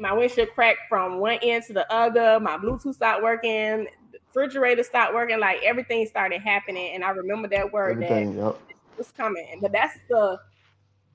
[0.00, 2.40] My windshield cracked from one end to the other.
[2.40, 3.88] My Bluetooth stopped working.
[4.12, 5.40] The refrigerator stopped working.
[5.40, 8.58] Like everything started happening, and I remember that word that Yep.
[8.96, 9.58] was coming.
[9.60, 10.38] But that's the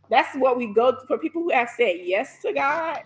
[0.10, 3.00] that's what we go to for people who have said yes to God.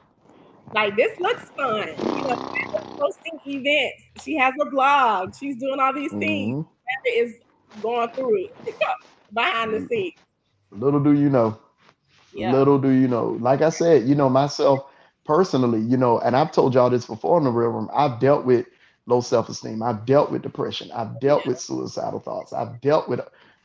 [0.73, 1.89] Like this looks fun.
[2.13, 2.35] You know,
[3.01, 4.03] Posting events.
[4.23, 5.35] She has a blog.
[5.35, 6.65] She's doing all these things.
[6.65, 6.67] Mhm.
[6.67, 7.35] Amanda is
[7.81, 8.55] going through it
[9.33, 10.15] behind the scenes.
[10.71, 11.57] Little do you know.
[12.33, 12.53] Yeah.
[12.53, 13.37] Little do you know.
[13.39, 14.85] Like I said, you know, myself
[15.25, 18.45] personally, you know, and I've told y'all this before in the real room, I've dealt
[18.45, 18.65] with
[19.05, 19.83] low self-esteem.
[19.83, 20.91] I've dealt with depression.
[20.93, 22.53] I've dealt with suicidal thoughts.
[22.53, 23.19] I've dealt with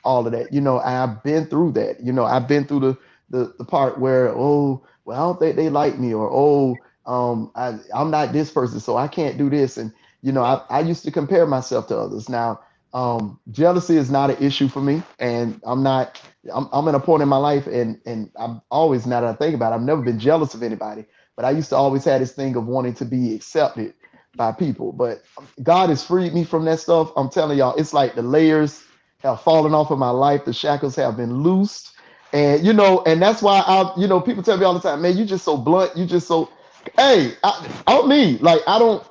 [0.04, 2.00] all of that, you know, I've been through that.
[2.00, 5.56] You know, I've been through the the, the part where, oh, well, I don't think
[5.56, 6.76] they like me, or oh,
[7.06, 9.76] um, I, I'm not this person, so I can't do this.
[9.78, 9.92] And
[10.22, 12.28] you know, I, I used to compare myself to others.
[12.28, 12.60] Now,
[12.94, 16.20] um, jealousy is not an issue for me, and I'm not
[16.52, 19.34] I'm, I'm in a point in my life, and and I'm always now that I
[19.34, 21.04] think about it, I've never been jealous of anybody,
[21.36, 23.94] but I used to always have this thing of wanting to be accepted
[24.36, 24.92] by people.
[24.92, 25.22] But
[25.62, 27.12] God has freed me from that stuff.
[27.16, 28.84] I'm telling y'all, it's like the layers
[29.20, 31.92] have fallen off of my life, the shackles have been loosed,
[32.32, 35.02] and you know, and that's why I, you know, people tell me all the time,
[35.02, 36.50] man, you just so blunt, you just so,
[36.96, 39.06] hey, I, on me, like I don't,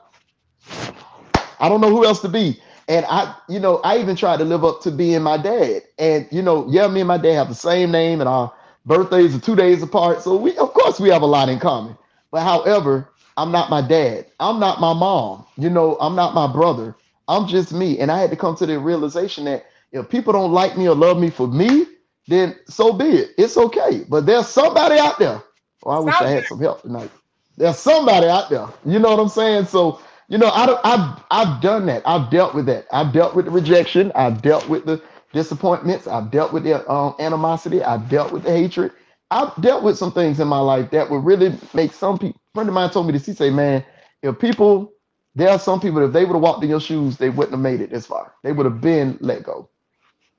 [1.60, 2.62] I don't know who else to be.
[2.88, 5.84] And I, you know, I even tried to live up to being my dad.
[5.98, 8.54] And you know, yeah, me and my dad have the same name, and our
[8.86, 10.22] birthdays are two days apart.
[10.22, 11.98] So we, of course, we have a lot in common.
[12.32, 14.28] But however, I'm not my dad.
[14.40, 15.46] I'm not my mom.
[15.58, 16.96] You know, I'm not my brother.
[17.28, 18.00] I'm just me.
[18.00, 20.96] And I had to come to the realization that if people don't like me or
[20.96, 21.88] love me for me,
[22.28, 23.32] then so be it.
[23.38, 24.06] It's okay.
[24.08, 25.42] But there's somebody out there.
[25.84, 27.12] Oh, I wish I had some help tonight.
[27.58, 28.68] There's somebody out there.
[28.86, 29.66] You know what I'm saying?
[29.68, 32.04] So you know, I, I've, I've done that.
[32.06, 32.88] I've dealt with that.
[32.92, 34.12] I've dealt with the rejection.
[34.16, 35.02] I've dealt with the
[35.34, 36.08] disappointments.
[36.08, 37.84] I've dealt with the um, animosity.
[37.84, 38.92] I've dealt with the hatred.
[39.32, 42.40] I've dealt with some things in my life that would really make some people.
[42.56, 43.26] friend of mine told me this.
[43.26, 43.86] He say, "Man,
[44.24, 44.94] if people
[45.36, 47.62] there are some people if they would have walked in your shoes, they wouldn't have
[47.62, 48.34] made it this far.
[48.44, 49.70] They would have been let go.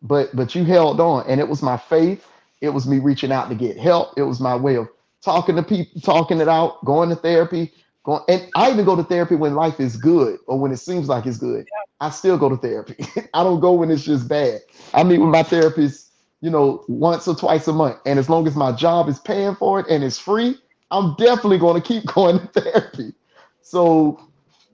[0.03, 2.27] But but you held on, and it was my faith.
[2.63, 4.15] It was me reaching out to get help.
[4.19, 4.89] It was my way of
[5.27, 7.75] talking to people, talking it out, going to therapy,
[8.05, 8.23] going.
[8.31, 11.27] And I even go to therapy when life is good or when it seems like
[11.27, 11.67] it's good.
[12.01, 12.97] I still go to therapy.
[13.35, 14.63] I don't go when it's just bad.
[14.95, 18.47] I meet with my therapist, you know, once or twice a month, and as long
[18.47, 20.57] as my job is paying for it and it's free,
[20.93, 23.15] I'm definitely going to keep going to therapy.
[23.63, 24.21] So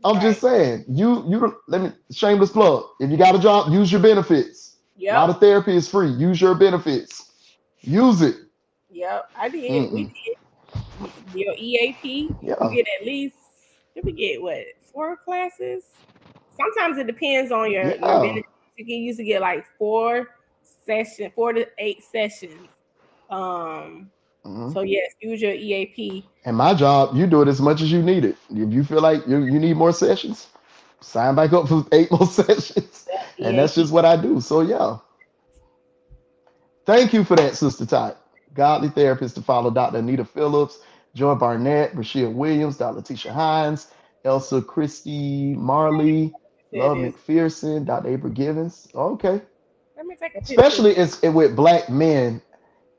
[0.04, 2.84] I'm just saying, you you let me shameless plug.
[3.00, 4.76] If you got a job, use your benefits.
[5.10, 6.10] A lot of therapy is free.
[6.10, 7.32] Use your benefits.
[7.80, 8.36] Use it.
[8.90, 9.30] Yep.
[9.36, 9.92] I did.
[9.92, 10.06] We Mm-mm.
[10.06, 10.36] did.
[11.34, 12.54] Your EAP, Yeah.
[12.62, 13.36] you get at least
[13.94, 14.58] did we get what
[14.92, 15.84] four classes?
[16.56, 18.20] Sometimes it depends on your, your Yeah.
[18.20, 18.48] benefits.
[18.76, 20.28] You can usually get like four
[20.86, 22.68] session, four to eight sessions.
[23.30, 24.10] Um,
[24.46, 24.72] Mhm.
[24.72, 26.26] so yes, use your EAP.
[26.44, 28.36] And my job, you do it as much as you need it.
[28.50, 30.48] If you feel like you, you need more sessions,
[31.00, 33.08] sign back up for eight more sessions.
[33.38, 34.40] And that's just what I do.
[34.40, 34.98] So yeah.
[36.84, 38.16] Thank you for that, Sister Todd.
[38.54, 39.98] Godly therapist to follow Dr.
[39.98, 40.80] Anita Phillips,
[41.14, 42.96] Joy Barnett, Rashida Williams, Dr.
[42.96, 43.88] Letitia Hines,
[44.24, 46.32] Elsa Christie Marley,
[46.72, 46.96] Love.
[46.96, 48.08] McPherson, Dr.
[48.08, 48.88] April Givens.
[48.94, 49.40] Okay.
[49.96, 50.54] Let me take a picture.
[50.54, 52.40] Especially it's it with black men.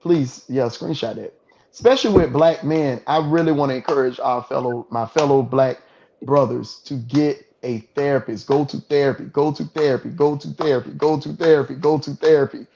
[0.01, 1.39] Please, yeah, screenshot it.
[1.71, 5.81] Especially with black men, I really want to encourage our fellow, my fellow black
[6.21, 8.45] brothers to get a therapist.
[8.45, 12.67] Go to therapy, go to therapy, go to therapy, go to therapy, go to therapy.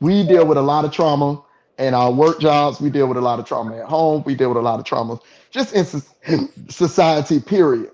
[0.00, 1.42] We deal with a lot of trauma
[1.78, 2.80] in our work jobs.
[2.80, 4.22] We deal with a lot of trauma at home.
[4.26, 5.18] We deal with a lot of trauma
[5.50, 6.04] just in soc-
[6.68, 7.90] society, period.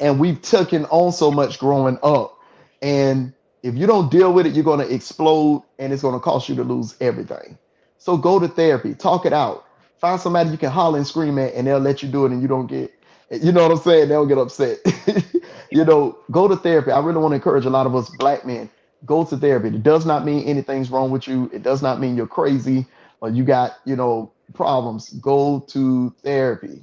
[0.00, 2.38] And we've taken on so much growing up.
[2.82, 6.20] And if you don't deal with it, you're going to explode and it's going to
[6.20, 7.58] cost you to lose everything.
[7.98, 9.64] So go to therapy, talk it out.
[9.98, 12.42] Find somebody you can holler and scream at, and they'll let you do it, and
[12.42, 12.92] you don't get,
[13.30, 14.08] you know what I'm saying?
[14.10, 14.78] They'll get upset.
[15.70, 16.90] you know, go to therapy.
[16.90, 18.68] I really want to encourage a lot of us black men
[19.04, 19.68] go to therapy.
[19.68, 21.50] It does not mean anything's wrong with you.
[21.52, 22.86] It does not mean you're crazy
[23.20, 25.10] or you got, you know, problems.
[25.14, 26.82] Go to therapy.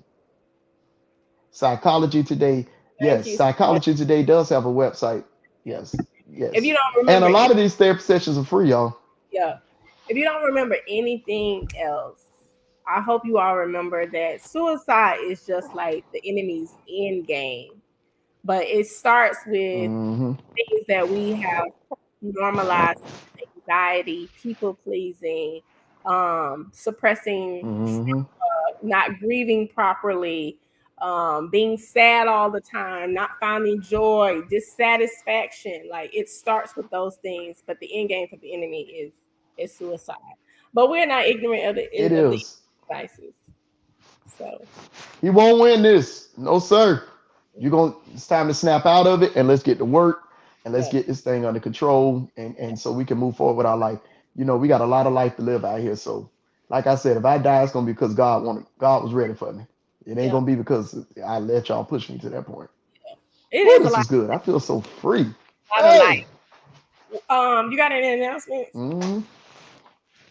[1.52, 2.68] Psychology Today.
[3.00, 3.36] Yes.
[3.36, 5.24] Psychology Today does have a website.
[5.64, 5.96] Yes,
[6.30, 6.52] yes.
[6.54, 8.98] If you don't And a lot of these therapy sessions are free, y'all.
[9.32, 9.58] yeah,
[10.08, 12.24] if you don't remember anything else,
[12.88, 17.82] I hope you all remember that suicide is just like the enemy's end game,
[18.44, 20.38] but it starts with Mhm.
[20.56, 21.68] things that we have
[22.22, 23.02] normalized
[23.58, 25.62] anxiety, people pleasing,
[26.06, 28.28] um, suppressing, Mhm.
[28.84, 30.60] not grieving properly,
[31.02, 35.88] um, being sad all the time, not finding joy, dissatisfaction.
[35.90, 39.14] Like it starts with those things, but the end game for the enemy is
[39.58, 40.16] is suicide.
[40.74, 42.62] But we're not ignorant of the, It of the is.
[42.88, 43.36] devices.
[44.38, 44.62] So
[45.22, 46.30] He won't win this.
[46.38, 47.04] No, sir.
[47.58, 50.24] You're going to it's time to snap out of it and let's get to work
[50.66, 53.66] and let's get this thing under control and, and so we can move forward with
[53.68, 54.00] our life.
[54.36, 55.96] You know, we got a lot of life to live out here.
[55.96, 56.30] So,
[56.70, 59.34] like I said, if I die, it's gonna be because God wanted God was ready
[59.36, 59.66] for me.
[60.06, 60.34] It ain't Yeah.
[60.34, 62.70] gonna be because I let y'all push me to that point.
[63.52, 64.30] it Ooh, is a this lot, is good.
[64.32, 65.28] I feel so free.
[65.76, 66.26] Hey!
[67.30, 68.72] Um, you got any announcements?
[68.76, 69.26] Mhm.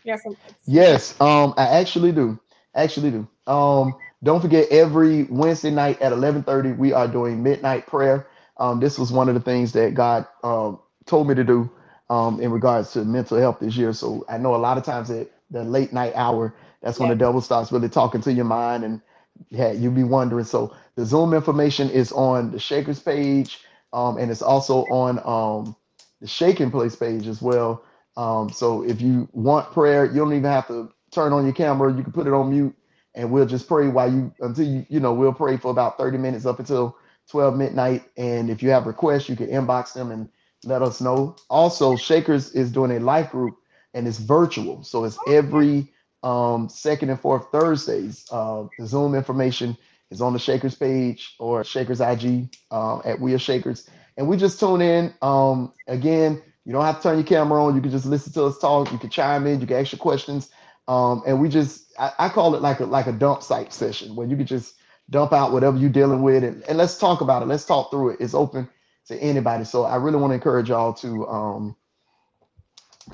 [0.05, 2.41] You got some Yes, um, I actually do.
[2.75, 3.29] Actually do.
[3.53, 8.29] Um, don't forget every Wednesday night at 11:30 we are doing midnight prayer.
[8.61, 11.71] Um, this was one of the things that God um told me to do
[12.11, 13.95] um in regards to mental health this year.
[13.95, 17.11] So I know a lot of times at the late night hour, that's when Yeah.
[17.11, 19.03] the devil starts really talking to your mind and
[19.51, 20.47] yeah, you'll be wondering.
[20.47, 23.61] So the Zoom information is on the Shakers page,
[23.95, 25.77] um, and it's also on um
[26.23, 27.85] the Shaking Place page as well.
[28.17, 31.95] Um, so if you want prayer, you don't even have to turn on your camera.
[31.95, 32.77] You can put it on mute,
[33.15, 36.19] and we'll just pray while you until you you know we'll pray for about 30
[36.19, 36.97] minutes up until
[37.31, 38.05] 12 midnight.
[38.17, 40.29] And if you have requests, you can inbox them and
[40.65, 41.37] let us know.
[41.49, 43.57] Also, Shakers is doing a life group
[43.95, 45.89] and it's virtual, so it's every
[46.23, 48.25] um, second and fourth Thursdays.
[48.31, 49.77] Uh, the Zoom information
[50.11, 54.37] is on the Shakers page or Shakers IG uh, at We Are Shakers, and we
[54.37, 55.13] just tune in.
[55.23, 57.75] Um, again, you don't have to turn your camera on.
[57.75, 58.93] You can just listen to us talk.
[58.93, 59.61] You can chime in.
[59.61, 60.51] You can ask your questions.
[60.87, 64.15] Um, and we just, I, I call it like a like a dump site session
[64.15, 64.75] where you can just
[65.11, 67.47] dump out whatever you're dealing with and, and let's talk about it.
[67.47, 68.21] Let's talk through it.
[68.21, 68.69] It's open
[69.07, 69.65] to anybody.
[69.65, 71.77] So I really want to encourage y'all to um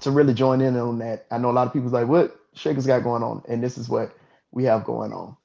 [0.03, 1.27] to really join in on that.
[1.31, 3.43] I know a lot of people's like, what Shaker's got going on?
[3.49, 4.15] And this is what
[4.51, 5.37] we have going on.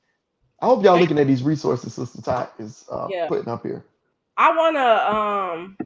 [0.62, 3.28] I hope y'all looking at these resources Sister Ty is uh, Yeah.
[3.28, 3.84] putting up here.
[4.38, 5.78] I want to, um,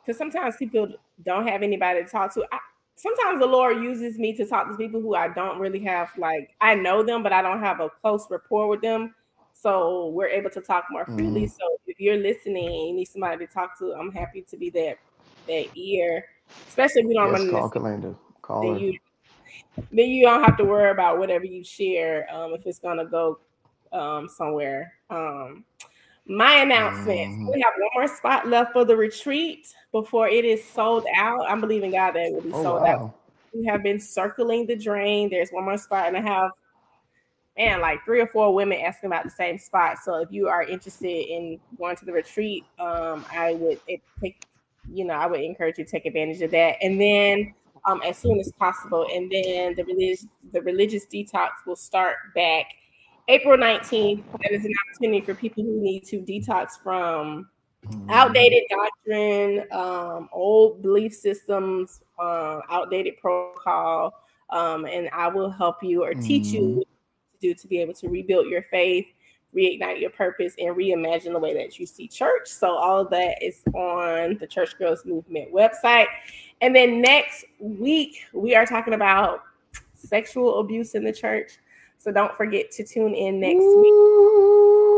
[0.00, 0.88] because sometimes people
[1.24, 2.44] don't have anybody to talk to.
[2.52, 2.58] I,
[2.96, 6.50] sometimes the Lord uses me to talk to people who I don't really have, like,
[6.60, 9.14] I know them, but I don't have a close rapport with them.
[9.62, 11.44] So we're able to talk more freely.
[11.44, 11.50] Mhm.
[11.50, 14.70] So if you're listening and you need somebody to talk to, I'm happy to be
[14.70, 14.98] that
[15.46, 16.24] that ear.
[16.68, 18.16] Especially if we don't Yes, run call Kalanda.
[18.42, 18.98] Call then you
[19.92, 23.38] then you don't have to worry about whatever you share um, if it's gonna go
[23.92, 24.94] um, somewhere.
[25.10, 25.64] Um,
[26.26, 27.52] my announcement: Mhm.
[27.52, 31.48] we have one more spot left for the retreat before it is sold out.
[31.48, 32.98] I'm believing God that it will be Oh sold out.
[33.00, 33.14] wow.
[33.54, 35.28] We have been circling the drain.
[35.30, 36.50] There's one more spot, and I have
[37.56, 39.98] man like three or four women asking about the same spot.
[40.02, 44.46] So if you are interested in going to the retreat, um, I would it take
[44.92, 47.54] you know I would encourage you to take advantage of that, and then
[47.86, 49.06] um, as soon as possible.
[49.12, 52.66] And then the religious the religious detox will start back
[53.28, 54.24] April 19th.
[54.42, 57.48] That is an opportunity for people who need to detox from
[57.84, 58.10] Mhm.
[58.10, 64.14] outdated doctrine, um, old belief systems, uh, outdated protocol,
[64.50, 66.74] um, and I will help you or teach you Mhm.
[66.80, 66.86] to
[67.42, 69.06] do to be able to rebuild your faith,
[69.54, 72.46] reignite your purpose, and reimagine the way that you see church.
[72.46, 76.06] So all of that is on the Church Girls Movement website.
[76.62, 79.42] And then next week we are talking about
[79.94, 81.58] sexual abuse in the church.
[81.98, 83.92] So don't forget to tune in next week.
[83.92, 84.92] Ooh.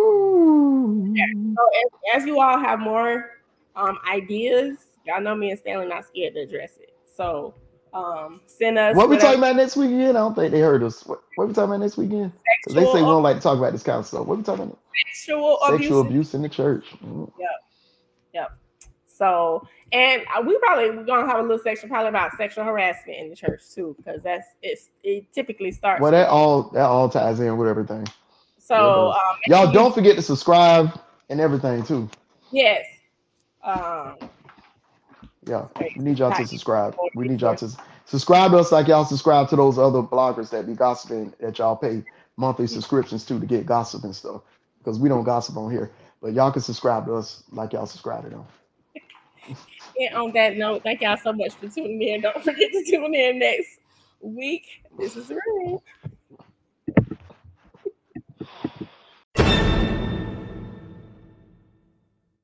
[1.17, 3.41] So as, as you all have more
[3.77, 6.95] um, ideas, y'all know me and Stanley not scared to address it.
[7.15, 7.55] So
[7.95, 10.11] um, send us What we talking about next weekend?
[10.11, 11.07] I don't think they heard us.
[11.07, 12.33] What, what we talking about next weekend?
[12.69, 14.27] They say we don't like to talk about this kind of stuff.
[14.27, 14.79] What we talking about?
[15.15, 15.81] sexual abuse.
[15.81, 16.85] Sexual abuse in the church.
[17.05, 17.31] Mm.
[19.17, 23.31] So and we probably we're gonna have a little section probably about sexual harassment in
[23.31, 26.03] the church too, because that's it's it typically starts.
[26.03, 28.07] Well, that all that all ties in with everything.
[28.59, 30.99] so um, Y'all don't forget to subscribe
[31.31, 32.09] and everything too.
[32.51, 32.85] yes.
[33.63, 34.17] Um,
[35.47, 35.67] yeah,
[35.97, 36.97] we need y'all to subscribe.
[37.15, 37.71] We need y'all to
[38.07, 41.77] subscribe to us like y'all subscribe to those other bloggers that be gossiping that y'all
[41.77, 42.03] pay
[42.37, 42.75] monthly mm-hmm.
[42.75, 44.43] subscriptions to to get gossip and stuff
[44.79, 45.91] because we don't gossip on here.
[46.21, 48.47] But y'all can subscribe to us like y'all subscribe to them.
[49.97, 52.23] And on that note, thank y'all so much for tuning in.
[52.23, 53.79] Don't forget to tune in next
[54.21, 54.83] week.
[54.99, 55.85] This is real.